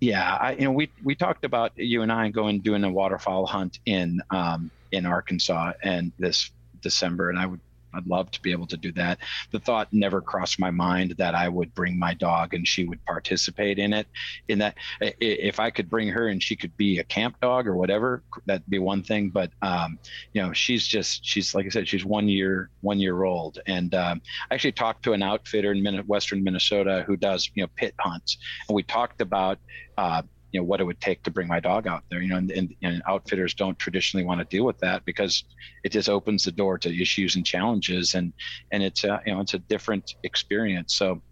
[0.00, 3.46] yeah I, you know we we talked about you and i going doing a waterfowl
[3.46, 7.60] hunt in um, in arkansas and this december and i would
[7.94, 9.18] I'd love to be able to do that.
[9.50, 13.04] The thought never crossed my mind that I would bring my dog and she would
[13.04, 14.06] participate in it.
[14.48, 17.76] In that, if I could bring her and she could be a camp dog or
[17.76, 19.30] whatever, that'd be one thing.
[19.30, 19.98] But um,
[20.32, 23.94] you know, she's just she's like I said, she's one year one year old, and
[23.94, 27.94] um, I actually talked to an outfitter in Western Minnesota who does you know pit
[27.98, 29.58] hunts, and we talked about.
[29.98, 30.22] Uh,
[30.52, 32.50] you know what it would take to bring my dog out there you know and,
[32.50, 35.44] and, and, outfitters don't traditionally want to deal with that because
[35.84, 38.32] it just opens the door to issues and challenges and
[38.72, 41.22] and it's a, you know it's a different experience so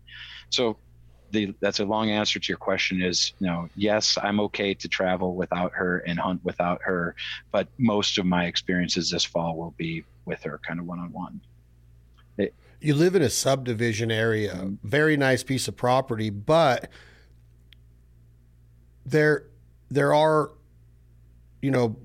[0.51, 0.77] so
[1.31, 4.89] the that's a long answer to your question is you know yes i'm okay to
[4.89, 7.15] travel without her and hunt without her
[7.51, 11.41] but most of my experiences this fall will be with her kind of one-on-one
[12.81, 14.75] you live in a subdivision area mm-hmm.
[14.89, 16.89] very nice piece of property but
[19.11, 19.45] there
[19.91, 20.51] there are
[21.63, 21.97] you know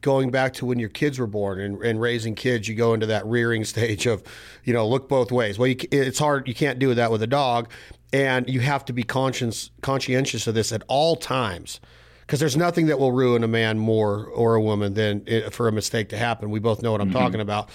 [0.00, 3.06] going back to when your kids were born and, and raising kids you go into
[3.06, 4.22] that rearing stage of
[4.64, 5.58] you know look both ways.
[5.58, 7.70] Well you, it's hard you can't do that with a dog
[8.12, 11.80] and you have to be conscious conscientious of this at all times
[12.22, 15.66] because there's nothing that will ruin a man more or a woman than it, for
[15.66, 16.48] a mistake to happen.
[16.50, 17.18] We both know what i'm mm-hmm.
[17.18, 17.70] talking about.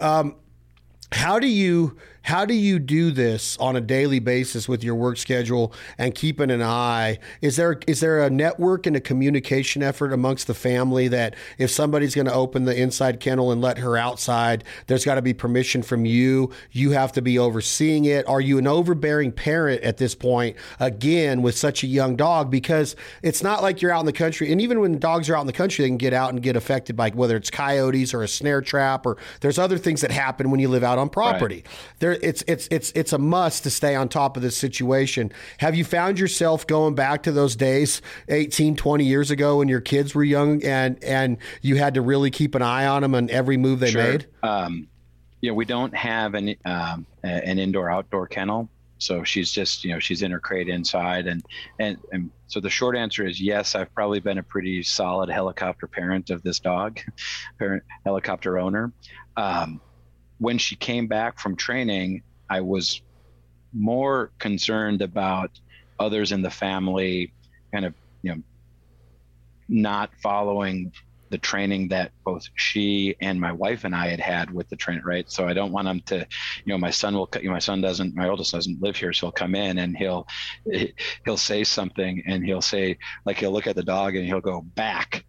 [0.00, 0.36] Um,
[1.12, 1.96] how do you
[2.26, 6.50] how do you do this on a daily basis with your work schedule and keeping
[6.50, 7.20] an eye?
[7.40, 11.70] Is there is there a network and a communication effort amongst the family that if
[11.70, 15.34] somebody's going to open the inside kennel and let her outside, there's got to be
[15.34, 16.50] permission from you.
[16.72, 18.26] You have to be overseeing it.
[18.28, 22.50] Are you an overbearing parent at this point again with such a young dog?
[22.50, 25.42] Because it's not like you're out in the country, and even when dogs are out
[25.42, 28.24] in the country, they can get out and get affected by whether it's coyotes or
[28.24, 31.62] a snare trap or there's other things that happen when you live out on property.
[31.64, 31.94] Right.
[32.00, 35.32] There it's it's it's it's a must to stay on top of this situation.
[35.58, 39.80] Have you found yourself going back to those days 18, 20 years ago when your
[39.80, 43.30] kids were young and and you had to really keep an eye on them and
[43.30, 44.02] every move they sure.
[44.02, 44.26] made?
[44.42, 44.88] Um,
[45.40, 49.92] you know, we don't have an um, an indoor outdoor kennel, so she's just you
[49.92, 51.44] know she's in her crate inside and
[51.78, 55.86] and and so the short answer is yes i've probably been a pretty solid helicopter
[55.86, 56.98] parent of this dog
[57.58, 58.92] parent helicopter owner
[59.36, 59.80] um,
[60.38, 63.00] when she came back from training, I was
[63.72, 65.50] more concerned about
[65.98, 67.32] others in the family
[67.72, 68.42] kind of, you know,
[69.68, 70.92] not following
[71.30, 75.02] the training that both she and my wife and I had had with the train,
[75.04, 75.28] right?
[75.30, 76.18] So I don't want them to,
[76.64, 79.12] you know, my son will, you know, my son doesn't, my oldest doesn't live here,
[79.12, 80.26] so he'll come in and he'll,
[81.24, 84.60] he'll say something and he'll say, like, he'll look at the dog and he'll go
[84.60, 85.24] back.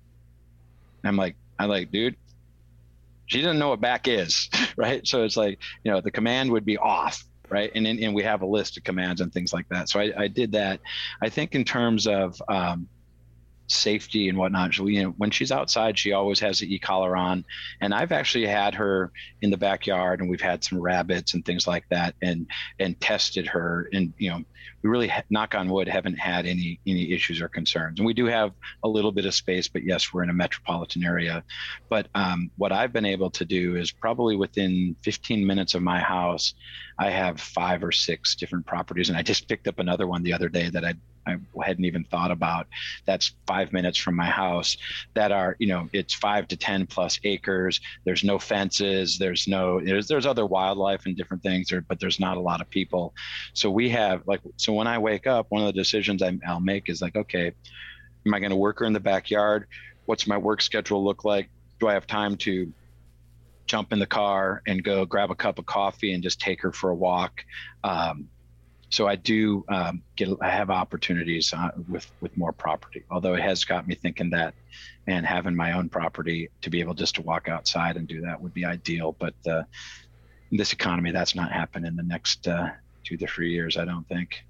[1.03, 2.15] I'm like, I'm like, dude,
[3.27, 5.05] she doesn't know what back is, right?
[5.05, 7.71] So it's like, you know, the command would be off, right?
[7.75, 9.89] And and we have a list of commands and things like that.
[9.89, 10.79] So I, I did that.
[11.21, 12.87] I think in terms of um,
[13.67, 14.73] safety and whatnot.
[14.73, 17.45] She, you know, when she's outside, she always has the e-collar on.
[17.81, 19.11] And I've actually had her
[19.41, 22.47] in the backyard, and we've had some rabbits and things like that, and
[22.79, 23.89] and tested her.
[23.93, 24.43] And you know,
[24.81, 27.99] we really, knock on wood, haven't had any any issues or concerns.
[27.99, 28.51] And we do have
[28.83, 31.43] a little bit of space, but yes, we're in a metropolitan area.
[31.89, 35.99] But um, what I've been able to do is probably within 15 minutes of my
[35.99, 36.53] house,
[36.99, 40.33] I have five or six different properties, and I just picked up another one the
[40.33, 40.93] other day that I
[41.28, 42.67] I hadn't even thought about.
[43.06, 44.78] That's five minutes from my house.
[45.13, 47.80] That are, you know, it's five to ten plus acres.
[48.06, 49.17] There's no fences.
[49.17, 52.62] There's no there's there's other wildlife and different things, there, but there's not a lot
[52.62, 53.13] of people.
[53.54, 56.60] So we have like so when I wake up, one of the decisions I, I'll
[56.60, 57.52] make is like, okay,
[58.25, 59.67] am I going to work her in the backyard?
[60.06, 61.50] What's my work schedule look like?
[61.80, 62.71] Do I have time to
[63.65, 66.71] jump in the car and go grab a cup of coffee and just take her
[66.71, 67.44] for a walk?
[67.84, 68.30] Um,
[68.90, 73.04] so I do um, get I have opportunities uh, with with more property.
[73.12, 74.54] Although it has got me thinking that,
[75.08, 78.42] and having my own property to be able just to walk outside and do that
[78.42, 79.15] would be ideal.
[79.19, 79.63] But uh,
[80.52, 82.69] in this economy, that's not happening in the next uh,
[83.04, 83.77] two to three years.
[83.77, 84.44] I don't think.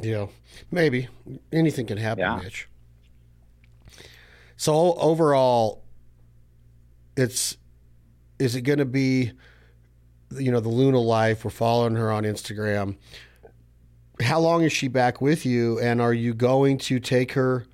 [0.00, 0.26] Yeah,
[0.70, 1.08] maybe
[1.52, 2.36] anything can happen, yeah.
[2.36, 2.68] Mitch.
[4.56, 5.82] So overall,
[7.16, 7.56] it's
[8.38, 9.32] is it going to be
[10.36, 11.44] you know, the Luna life.
[11.44, 12.96] We're following her on Instagram.
[14.20, 15.78] How long is she back with you?
[15.78, 17.66] And are you going to take her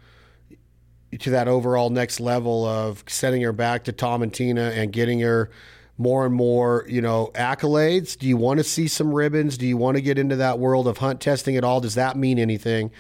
[1.19, 5.21] to that overall next level of sending her back to Tom and Tina and getting
[5.21, 5.51] her
[5.97, 8.19] more and more, you know, accolades?
[8.19, 9.57] Do you want to see some ribbons?
[9.57, 11.81] Do you want to get into that world of hunt testing at all?
[11.81, 12.91] Does that mean anything?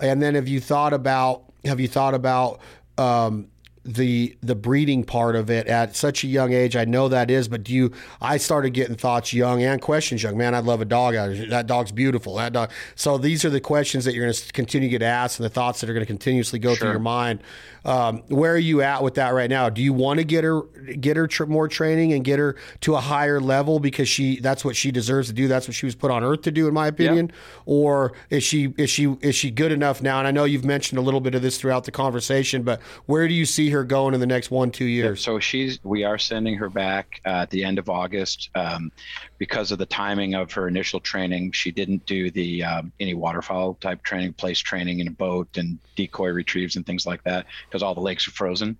[0.00, 2.60] And then have you thought about have you thought about
[2.98, 3.48] um,
[3.84, 6.76] the the breeding part of it at such a young age.
[6.76, 7.92] I know that is, but do you?
[8.20, 10.36] I started getting thoughts young and questions young.
[10.36, 11.14] Man, I'd love a dog.
[11.48, 12.36] That dog's beautiful.
[12.36, 12.70] That dog.
[12.94, 15.50] So these are the questions that you're going to continue to get asked, and the
[15.50, 16.76] thoughts that are going to continuously go sure.
[16.76, 17.42] through your mind.
[17.84, 19.68] Um, where are you at with that right now?
[19.68, 20.62] Do you want to get her
[21.00, 24.64] get her tr- more training and get her to a higher level because she that's
[24.64, 25.48] what she deserves to do?
[25.48, 27.32] That's what she was put on earth to do, in my opinion.
[27.66, 30.20] Or is she is she is she good enough now?
[30.20, 33.26] And I know you've mentioned a little bit of this throughout the conversation, but where
[33.26, 35.22] do you see her going in the next one two years?
[35.22, 38.92] so she's we are sending her back uh, at the end of August um,
[39.38, 41.52] because of the timing of her initial training.
[41.52, 45.78] She didn't do the um, any waterfowl type training, place training in a boat and
[45.96, 48.76] decoy retrieves and things like that because all the lakes are frozen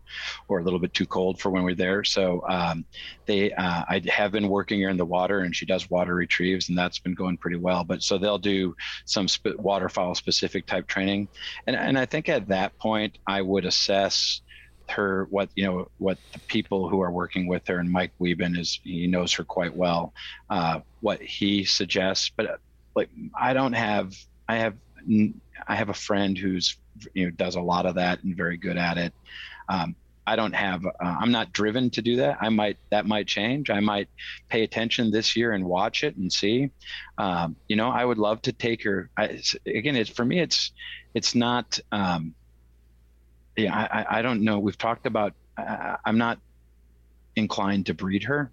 [0.49, 2.05] or a little bit too cold for when we're there.
[2.05, 2.85] So um,
[3.27, 6.69] they, uh, I have been working her in the water, and she does water retrieves,
[6.69, 7.85] and that's been going pretty well.
[7.85, 8.75] But so they'll do
[9.05, 11.29] some sp- waterfowl specific type training,
[11.67, 14.41] and and I think at that point I would assess
[14.93, 18.59] her what you know what the people who are working with her and Mike Wieben
[18.59, 20.13] is he knows her quite well
[20.51, 22.61] uh, what he suggests but
[22.95, 24.15] like I don't have
[24.49, 24.75] I have
[25.67, 26.77] I have a friend who's
[27.15, 29.13] you know does a lot of that and very good at it.
[29.69, 30.87] Um, I don't have.
[30.87, 32.39] Uh, I'm not driven to do that.
[32.41, 33.71] I might that might change.
[33.71, 34.09] I might
[34.49, 36.71] pay attention this year and watch it and see.
[37.19, 39.11] Um, you know, I would love to take her.
[39.17, 40.41] I, again, it's for me.
[40.41, 40.73] It's
[41.15, 41.79] it's not.
[41.91, 42.35] Um,
[43.57, 44.59] yeah, I, I don't know.
[44.59, 45.35] We've talked about.
[45.57, 46.39] I'm not
[47.37, 48.51] inclined to breed her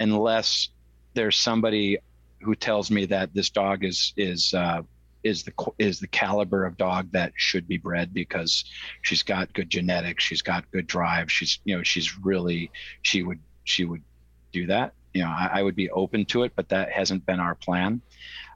[0.00, 0.68] unless
[1.14, 1.98] there's somebody
[2.40, 4.82] who tells me that this dog is is uh,
[5.22, 8.64] is the is the caliber of dog that should be bred because
[9.02, 12.70] she's got good genetics, she's got good drive, she's you know she's really
[13.02, 14.02] she would she would
[14.52, 14.92] do that.
[15.14, 18.00] You know, I, I would be open to it, but that hasn't been our plan.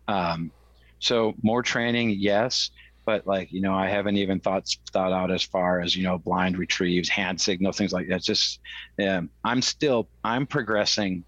[0.08, 0.50] Um,
[0.98, 2.70] so more training, yes,
[3.08, 6.18] but like you know, I haven't even thought thought out as far as you know
[6.18, 8.22] blind retrieves, hand signal, things like that.
[8.22, 8.60] Just
[9.02, 11.24] um, I'm still I'm progressing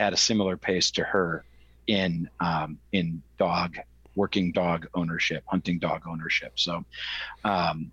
[0.00, 1.44] at a similar pace to her
[1.86, 3.76] in um, in dog
[4.16, 6.54] working dog ownership, hunting dog ownership.
[6.56, 6.84] So,
[7.44, 7.92] um,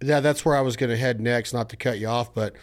[0.00, 1.52] yeah, that's where I was going to head next.
[1.52, 2.54] Not to cut you off, but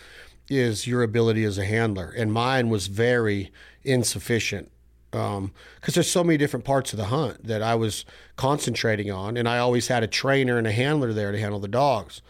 [0.47, 3.51] is your ability as a handler, and mine was very
[3.83, 4.71] insufficient
[5.11, 5.51] because um,
[5.85, 8.05] there's so many different parts of the hunt that I was
[8.37, 11.67] concentrating on, and I always had a trainer and a handler there to handle the
[11.67, 12.21] dogs.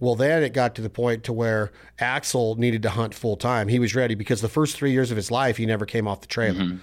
[0.00, 3.66] Well, then it got to the point to where Axel needed to hunt full time.
[3.66, 6.20] He was ready because the first three years of his life, he never came off
[6.20, 6.60] the trailer.
[6.60, 6.76] Mm-hmm.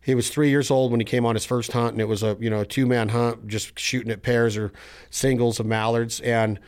[0.00, 2.22] He was three years old when he came on his first hunt, and it was
[2.22, 4.72] a you know two man hunt, just shooting at pairs or
[5.10, 6.18] singles of mallards.
[6.20, 6.58] And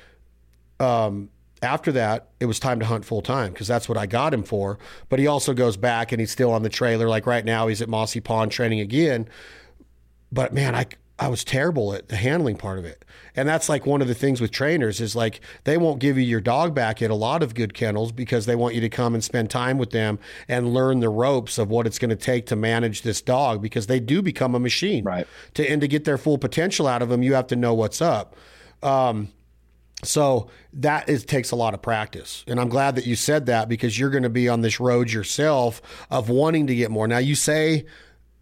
[0.78, 1.30] um,
[1.62, 4.42] after that, it was time to hunt full time because that's what I got him
[4.42, 4.78] for.
[5.08, 7.08] But he also goes back and he's still on the trailer.
[7.08, 9.28] Like right now, he's at Mossy Pond training again.
[10.32, 10.86] But man, I
[11.20, 13.04] I was terrible at the handling part of it.
[13.36, 16.24] And that's like one of the things with trainers is like they won't give you
[16.24, 19.12] your dog back at a lot of good kennels because they want you to come
[19.12, 22.46] and spend time with them and learn the ropes of what it's going to take
[22.46, 25.04] to manage this dog because they do become a machine.
[25.04, 25.26] Right.
[25.54, 28.00] To and to get their full potential out of them, you have to know what's
[28.00, 28.34] up.
[28.82, 29.28] Um,
[30.03, 32.44] so that is takes a lot of practice.
[32.46, 35.11] And I'm glad that you said that because you're going to be on this road
[35.12, 37.07] yourself of wanting to get more.
[37.07, 37.86] Now you say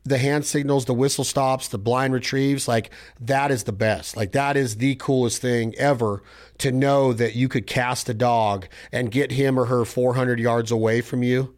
[0.05, 2.91] the hand signals, the whistle stops, the blind retrieves, like
[3.21, 4.17] that is the best.
[4.17, 6.23] Like that is the coolest thing ever
[6.59, 10.71] to know that you could cast a dog and get him or her 400 yards
[10.71, 11.55] away from you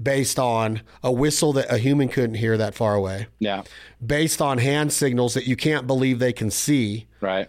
[0.00, 3.26] based on a whistle that a human couldn't hear that far away.
[3.40, 3.62] Yeah.
[4.04, 7.08] Based on hand signals that you can't believe they can see.
[7.20, 7.48] Right.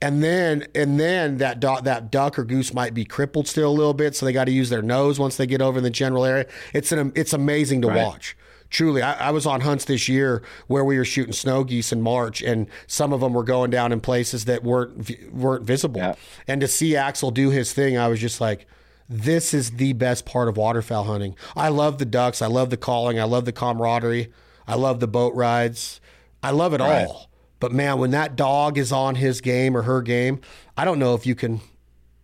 [0.00, 3.72] And then and then that duck, that duck or goose might be crippled still a
[3.72, 5.90] little bit, so they got to use their nose once they get over in the
[5.90, 6.46] general area.
[6.72, 8.04] It's an it's amazing to Right.
[8.06, 8.36] watch.
[8.70, 12.02] Truly, I, I was on hunts this year where we were shooting snow geese in
[12.02, 16.00] March, and some of them were going down in places that weren't weren't visible.
[16.00, 16.14] Yeah.
[16.46, 18.66] And to see Axel do his thing, I was just like,
[19.08, 21.34] this is the best part of waterfowl hunting.
[21.56, 22.40] I love the ducks.
[22.42, 23.18] I love the calling.
[23.18, 24.30] I love the camaraderie.
[24.66, 26.00] I love the boat rides.
[26.42, 27.06] I love it Right.
[27.06, 27.30] all.
[27.60, 30.40] But man, when that dog is on his game or her game,
[30.76, 31.60] I don't know if you can.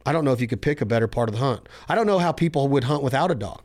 [0.07, 1.69] I don't know if you could pick a better part of the hunt.
[1.89, 3.63] I don't know how people would hunt without a dog.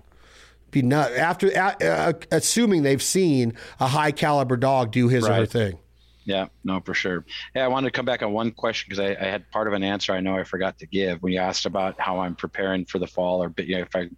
[0.71, 5.45] Be nut after uh, assuming they've seen a high caliber dog do his or her
[5.45, 5.79] thing.
[6.25, 7.25] Yeah, no, for sure.
[7.55, 9.73] Hey, I wanted to come back on one question because I, I had part of
[9.73, 12.85] an answer I know I forgot to give when you asked about how I'm preparing
[12.85, 14.09] for the fall, or you know, if I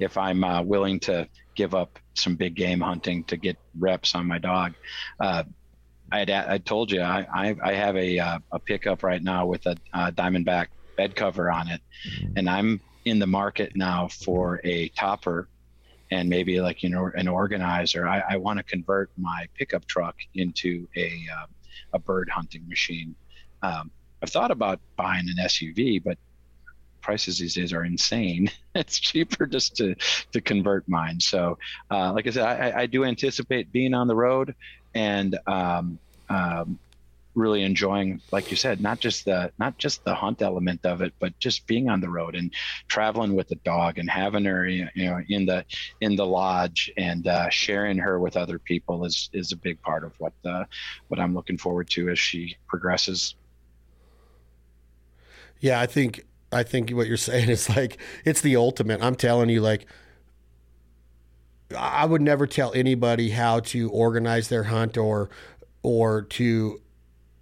[0.00, 4.26] if I'm uh, willing to give up some big game hunting to get reps on
[4.26, 4.74] my dog.
[5.20, 5.44] Uh,
[6.12, 9.46] I had I told you I I, I have a uh, a pickup right now
[9.46, 11.80] with a uh, Diamondback bed cover on it,
[12.36, 15.48] and I'm in the market now for a topper
[16.10, 18.06] and maybe like you know an organizer.
[18.06, 21.46] I, I want to convert my pickup truck into a uh,
[21.94, 23.14] a bird hunting machine.
[23.62, 23.90] Um,
[24.22, 26.18] I've thought about buying an SUV, but
[27.00, 28.50] prices these days are insane.
[28.74, 29.94] it's cheaper just to
[30.32, 31.20] to convert mine.
[31.20, 31.58] So,
[31.90, 34.54] uh, like I said, I, I do anticipate being on the road
[34.94, 36.78] and um, um,
[37.34, 41.12] really enjoying, like you said, not just the not just the hunt element of it,
[41.18, 42.52] but just being on the road and
[42.88, 45.64] traveling with the dog and having her, you know, in the
[46.00, 50.04] in the lodge and uh, sharing her with other people is is a big part
[50.04, 50.64] of what uh,
[51.08, 53.34] what I'm looking forward to as she progresses.
[55.60, 59.02] Yeah, I think I think what you're saying is like it's the ultimate.
[59.02, 59.86] I'm telling you, like
[61.76, 65.30] I would never tell anybody how to organize their hunt or
[65.82, 66.80] or to,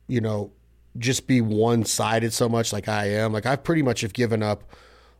[0.08, 0.52] you know,
[0.98, 3.32] just be one sided so much like I am.
[3.32, 4.64] Like I've pretty much have given up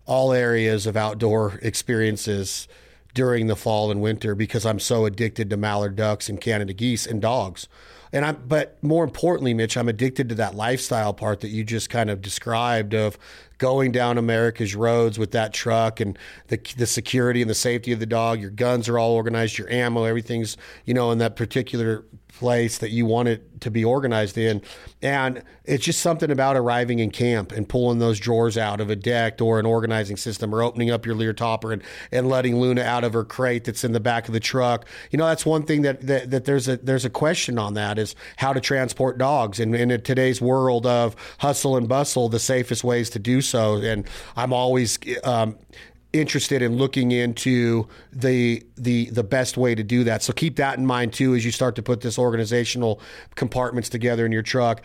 [0.07, 2.67] all areas of outdoor experiences
[3.15, 7.07] during the fall and winter because I'm so addicted to mallard ducks and Canada geese
[7.07, 7.69] and dogs.
[8.13, 11.91] And I'm, but more importantly, Mitch, I'm addicted to that lifestyle part that you just
[11.91, 13.17] kind of described of
[13.59, 18.01] going down America's roads with that truck and the the security and the safety of
[18.01, 18.41] the dog.
[18.41, 22.91] Your guns are all organized, your ammo, everything's you know in that particular place that
[22.91, 24.63] you want it to be organized in.
[25.03, 28.97] And it's just something about arriving in camp and pulling those drawers out of a
[28.97, 32.83] deck or an organizing system or opening up your Leer topper and, and letting Luna
[32.83, 34.87] out of her crate that's in the back of the truck.
[35.11, 37.99] You know, that's one thing that, that, that there's a there's a question on that
[37.99, 39.61] is how to transport dogs.
[39.61, 43.77] And, in today's world of hustle and bustle, the safest ways to do so.
[43.77, 44.07] And
[44.37, 45.57] I'm always um,
[46.13, 50.23] interested in looking into the the the best way to do that.
[50.23, 53.01] So keep that in mind too as you start to put this organizational
[53.35, 54.83] compartments together in your truck.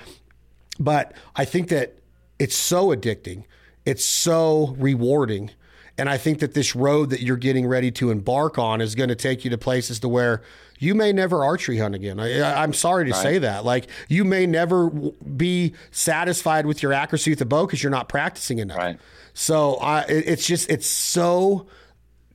[0.79, 1.95] But I think that
[2.37, 3.45] it's so addicting.
[3.85, 5.51] It's so rewarding.
[5.97, 9.07] And I think that this road that you're getting ready to embark on is going
[9.07, 10.41] to take you to places to where
[10.77, 12.19] you may never archery hunt again.
[12.19, 13.23] I, I'm sorry to right.
[13.23, 13.63] say that.
[13.63, 18.09] Like you may never be satisfied with your accuracy with the bow because you're not
[18.09, 18.77] practicing enough.
[18.77, 18.99] Right.
[19.35, 21.67] So I, it's just it's so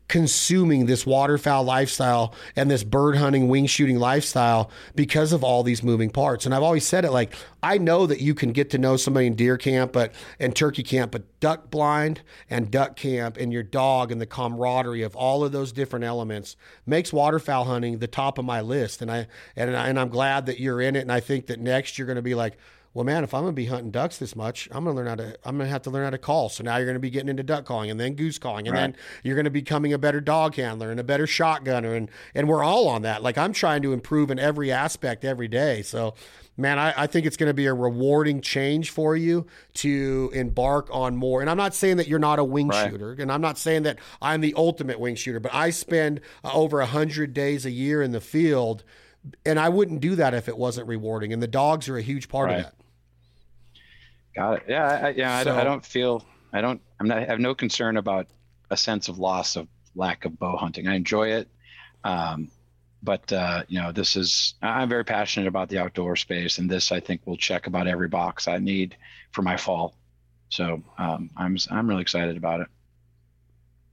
[0.07, 5.84] consuming this waterfowl lifestyle and this bird hunting wing shooting lifestyle because of all these
[5.84, 6.44] moving parts.
[6.44, 7.32] And i've always said it like
[7.62, 10.82] i know that you can get to know somebody in deer camp but and turkey
[10.82, 15.44] camp but duck blind and duck camp and your dog and the camaraderie of all
[15.44, 19.01] of those different elements makes waterfowl hunting the top of my list.
[19.01, 21.01] And i and, and i'm glad that you're in it.
[21.01, 22.59] And i think that next you're going to be like
[22.93, 25.07] well, man, if I'm going to be hunting ducks this much, I'm going to learn
[25.07, 25.38] how to.
[25.45, 26.49] I'm going to have to learn how to call.
[26.49, 28.74] So now you're going to be getting into duck calling, and then goose calling, and
[28.74, 28.80] right.
[28.80, 32.11] then you're going to be becoming a better dog handler and a better shotgunner, and
[32.34, 33.22] and we're all on that.
[33.22, 35.82] Like I'm trying to improve in every aspect every day.
[35.82, 36.14] So,
[36.57, 40.88] man, I, I think it's going to be a rewarding change for you to embark
[40.91, 41.41] on more.
[41.43, 42.91] And I'm not saying that you're not a wing right.
[42.91, 46.51] shooter, and I'm not saying that I'm the ultimate wing shooter, but I spend uh,
[46.53, 48.82] over a hundred days a year in the field.
[49.45, 51.30] And I wouldn't do that if it wasn't rewarding.
[51.34, 52.57] And the dogs are a huge part right.
[52.57, 52.80] of that.
[54.35, 54.62] Got it.
[54.68, 55.43] Yeah, I, yeah.
[55.43, 56.24] So, I, I, don't feel.
[56.53, 56.81] I don't.
[56.99, 57.18] I'm not.
[57.18, 58.26] I have no concern about
[58.70, 60.87] a sense of loss of lack of bow hunting.
[60.89, 61.49] I enjoy it.
[62.05, 62.51] Um,
[63.03, 66.93] but uh, you know, this is I'm very passionate about the outdoor space, and this
[66.93, 68.97] I think will check about every box I need
[69.33, 69.95] for my fall.
[70.49, 72.68] So um, I'm I'm really excited about it.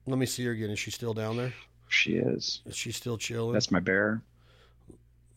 [0.06, 0.70] Let me see her again.
[0.70, 1.54] Is she still down there?
[1.90, 2.62] She is.
[2.66, 3.54] Is she still chilling?
[3.54, 4.22] That's my bear.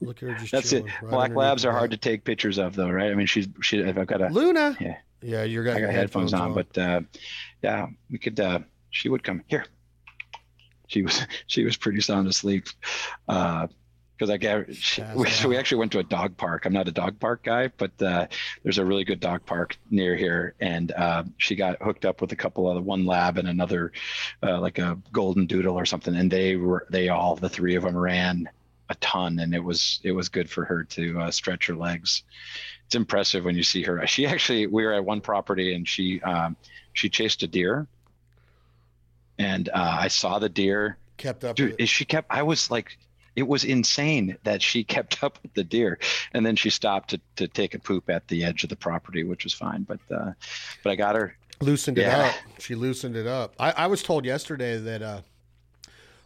[0.01, 0.84] Look at her just That's it.
[1.03, 3.11] right Black labs are hard to take pictures of, though, right?
[3.11, 3.84] I mean, she's she.
[3.84, 4.76] I've got a Luna.
[4.80, 4.96] Yeah.
[5.22, 6.55] Yeah, you got, I got headphones, on, on.
[6.55, 7.01] but uh,
[7.62, 8.40] yeah, we could.
[8.40, 9.64] Uh, she would come here.
[10.86, 12.68] She was she was pretty sound asleep
[13.26, 16.64] because I got she, we, so we actually went to a dog park.
[16.64, 18.26] I'm not a dog park guy, but uh,
[18.62, 22.32] there's a really good dog park near here, and uh, she got hooked up with
[22.32, 23.92] a couple other one lab and another
[24.42, 27.82] uh, like a golden doodle or something, and they were they all the three of
[27.82, 28.48] them ran
[28.91, 32.24] a ton, and it was it was good for her to uh, stretch her legs.
[32.86, 34.07] It's impressive when you see her.
[34.07, 36.57] She actually we were at one property and she um,
[36.93, 37.86] she chased a deer,
[39.38, 41.55] and uh, I saw the deer kept up.
[41.55, 42.97] dude she kept i was like
[43.36, 45.99] it was insane that she kept up with the deer
[46.32, 49.22] and then she stopped to, to take a poop at the edge of the property
[49.22, 50.32] which was fine but uh
[50.82, 52.34] but i got her loosened it up.
[52.59, 53.55] She loosened it up.
[53.59, 55.20] I, I was told yesterday that uh,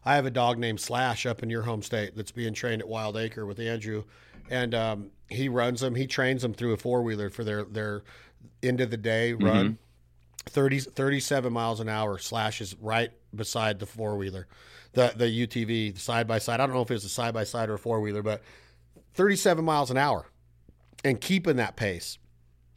[0.04, 2.88] I have a dog named Slash up in your home state that's being trained at
[2.88, 4.04] Wild Acre with Andrew,
[4.50, 5.94] and um, he runs them.
[5.94, 8.02] He trains them through a four wheeler for their their
[8.62, 9.78] end of the day run.
[10.46, 12.18] 30, 37 miles an hour.
[12.18, 14.46] Slash is right beside the four wheeler,
[14.92, 16.60] the the UTV side by side.
[16.60, 18.42] I don't know if it's a side by side or a four wheeler, but
[19.14, 20.26] thirty seven miles an hour,
[21.02, 22.18] and keeping that pace.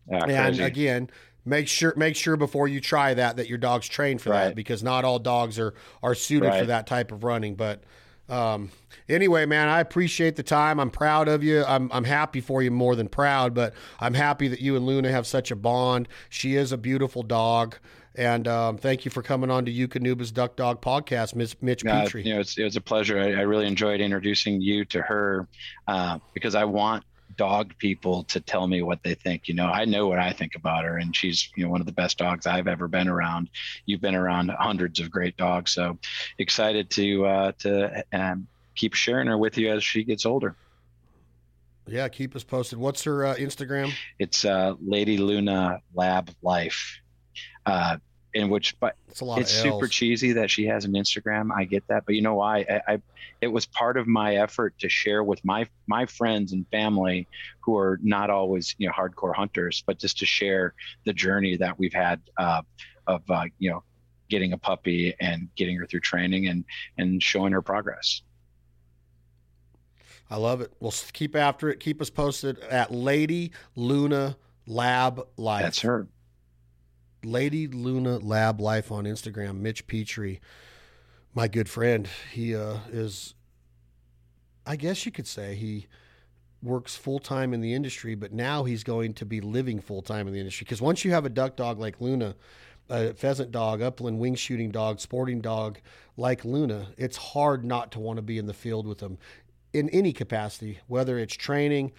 [0.10, 0.64] uh, And crazy.
[0.64, 1.10] again,
[1.48, 4.84] make sure make sure before you try that that your dog's trained for that because
[4.84, 5.74] not all dogs are
[6.04, 7.56] are suited for that type of running.
[7.56, 7.84] But
[8.30, 8.72] um,
[9.08, 10.80] anyway, man, I appreciate the time.
[10.80, 11.64] I'm proud of you.
[11.66, 15.10] I'm I'm happy for you more than proud, but I'm happy that you and Luna
[15.12, 16.08] have such a bond.
[16.30, 17.78] She is a beautiful dog.
[18.16, 22.02] And um, thank you for coming on to Eukanuba's Duck Dog podcast, Miss Mitch Uh,
[22.02, 22.24] Petrie.
[22.24, 23.20] you know, it's, it was a pleasure.
[23.20, 25.48] I, I really enjoyed introducing you to her
[25.88, 27.04] uh, because I want
[27.38, 29.48] dog people to tell me what they think.
[29.48, 31.86] You know, I know what I think about her, and she's you know one of
[31.86, 33.50] the best dogs I've ever been around.
[33.86, 35.98] You've been around hundreds of great dogs, so
[36.38, 40.56] excited to uh, to um, keep sharing her with you as she gets older.
[41.88, 42.80] Yeah, keep us posted.
[42.80, 43.94] What's her uh, Instagram?
[44.20, 47.00] It's uh, Lady Luna Lab Life.
[47.66, 47.98] Uh,
[48.38, 51.50] in which, but It's it's super cheesy that she has an Instagram.
[51.56, 52.60] I get that, but you know why?
[52.60, 53.02] I, I
[53.42, 57.28] it was part of my effort to share with my my friends and family
[57.62, 60.76] who are not always you know hardcore hunters, but just to share
[61.06, 62.62] the journey that we've had uh,
[63.08, 63.84] of uh, you know
[64.30, 66.64] getting a puppy and getting her through training and
[67.00, 68.22] and showing her progress.
[70.30, 70.74] I love it.
[70.80, 71.80] We'll keep after it.
[71.80, 75.64] Keep us posted at Lady Luna Lab Life.
[75.64, 76.08] That's her.
[77.28, 79.60] Lady Luna Lab Life on Instagram.
[79.60, 80.40] Mitch Petrie,
[81.34, 82.08] my good friend.
[82.32, 83.36] He uh, is,
[84.66, 85.88] I guess you could say, he
[86.64, 90.28] works full time in the industry, but now he's going to be living full time
[90.28, 90.64] in the industry.
[90.66, 92.36] Because once you have a duck dog like Luna,
[92.90, 95.80] a pheasant dog, upland wing shooting dog, sporting dog
[96.16, 99.18] like Luna, it's hard not to want to be in the field with them
[99.74, 101.92] in any capacity, whether it's training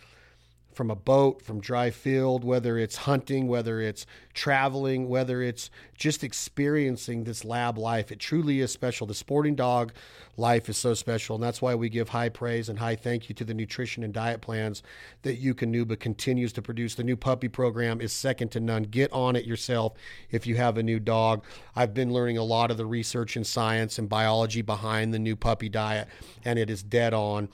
[0.79, 6.22] from a boat, from dry field, whether it's hunting, whether it's traveling, whether it's just
[6.22, 8.12] experiencing this lab life.
[8.12, 9.05] It truly is special.
[9.05, 9.93] The sporting dog
[10.37, 13.35] life is so special, and that's why we give high praise and high thank you
[13.35, 14.85] to the nutrition and diet plans
[15.22, 16.95] that Eukanuba continues to produce.
[16.95, 18.85] The new puppy program is second to none.
[18.85, 19.95] Get on it yourself
[20.31, 21.43] if you have a new dog.
[21.74, 25.35] I've been learning a lot of the research and science and biology behind the new
[25.35, 26.07] puppy diet,
[26.45, 27.49] and it is dead on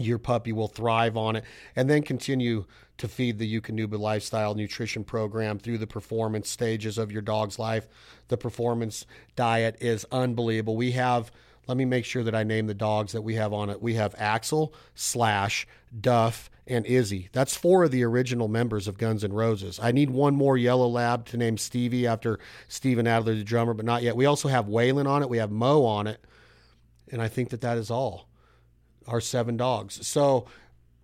[0.00, 1.44] your puppy will thrive on it
[1.76, 2.64] and then continue
[2.98, 7.88] to feed the Eukanuba lifestyle nutrition program through the performance stages of your dog's life.
[8.28, 10.76] The performance diet is unbelievable.
[10.76, 11.30] We have
[11.66, 13.80] let me make sure that I name the dogs that we have on it.
[13.80, 15.68] We have Axel, Slash,
[16.00, 17.28] Duff, and Izzy.
[17.32, 19.78] That's four of the original members of Guns N' Roses.
[19.80, 23.84] I need one more yellow lab to name Stevie after Steven Adler, the drummer, but
[23.84, 24.16] not yet.
[24.16, 25.28] We also have Waylon on it.
[25.28, 26.24] We have Mo on it.
[27.12, 28.29] And I think that that is all
[29.10, 30.06] our seven dogs.
[30.06, 30.46] So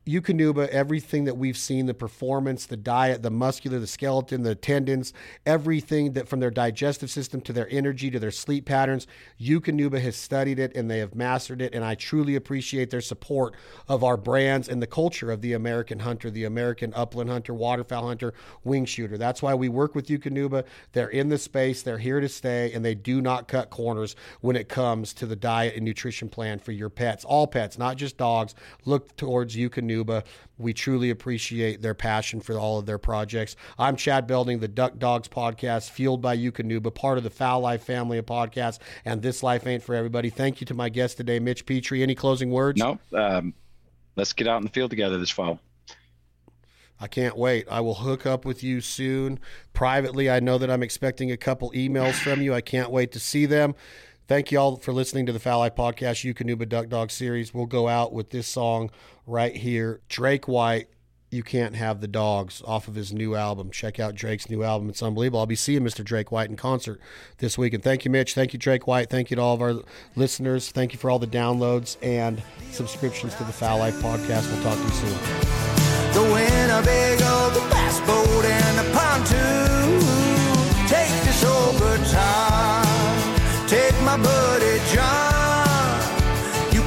[0.06, 5.12] Eukanuba, everything that we've seen, the performance, the diet, the muscular, the skeleton, the tendons,
[5.44, 9.08] everything that from their digestive system to their energy to their sleep patterns,
[9.40, 11.74] Eukanuba has studied it and they have mastered it.
[11.74, 13.54] And I truly appreciate their support
[13.88, 18.06] of our brands and the culture of the American hunter, the American upland hunter, waterfowl
[18.06, 18.32] hunter,
[18.62, 19.18] wing shooter.
[19.18, 20.66] That's why we work with Eukanuba.
[20.92, 24.54] They're in the space, they're here to stay, and they do not cut corners when
[24.54, 27.24] it comes to the diet and nutrition plan for your pets.
[27.24, 28.54] All pets, not just dogs.
[28.84, 29.95] Look towards Eukanuba
[30.58, 33.56] We truly appreciate their passion for all of their projects.
[33.78, 37.82] I'm Chad Belding, the Duck Dogs podcast, fueled by Eukanuba, part of the Fowl Life
[37.82, 40.30] family of podcasts, and This Life Ain't for Everybody.
[40.30, 42.02] Thank you to my guest today, Mitch Petrie.
[42.02, 42.78] Any closing words?
[42.78, 42.98] No.
[43.12, 43.54] Um,
[44.16, 45.60] let's get out in the field together this fall.
[46.98, 47.66] I can't wait.
[47.70, 49.38] I will hook up with you soon.
[49.74, 52.54] Privately, I know that I'm expecting a couple emails from you.
[52.54, 53.74] I can't wait to see them.
[54.28, 57.54] Thank you all for listening to the Fowl Life Podcast, Eukanuba Duck Dog series.
[57.54, 58.90] We'll go out with this song
[59.24, 60.00] right here.
[60.08, 60.88] Drake White,
[61.30, 63.70] You Can't Have the Dogs, off of his new album.
[63.70, 64.88] Check out Drake's new album.
[64.88, 65.38] It's unbelievable.
[65.38, 66.04] I'll be seeing Mr.
[66.04, 67.00] Drake White in concert
[67.38, 67.72] this week.
[67.72, 68.34] And thank you, Mitch.
[68.34, 69.10] Thank you, Drake White.
[69.10, 69.74] Thank you to all of our
[70.16, 70.70] listeners.
[70.70, 74.52] Thank you for all the downloads and subscriptions to the Fowl Life Podcast.
[74.52, 76.45] We'll talk to you soon.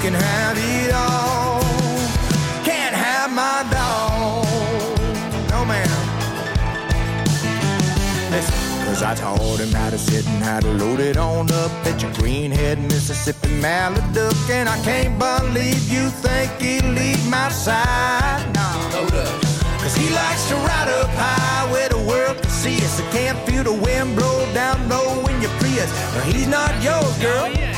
[0.09, 1.61] Can have it all.
[2.63, 4.45] Can't have my dog.
[5.49, 5.59] No.
[8.31, 11.71] Listen, Cause I taught him how to sit and how to load it on up
[11.85, 14.49] at your greenhead Mississippi Maladuck.
[14.49, 18.41] And I can't believe you think he'd leave my side.
[18.55, 18.89] Nah.
[18.93, 19.41] Load up.
[19.81, 22.99] Cause he likes to ride up high where the world can see us.
[22.99, 25.91] I can't feel the wind blow down low in your Prius.
[26.13, 27.69] But he's not yours, girl.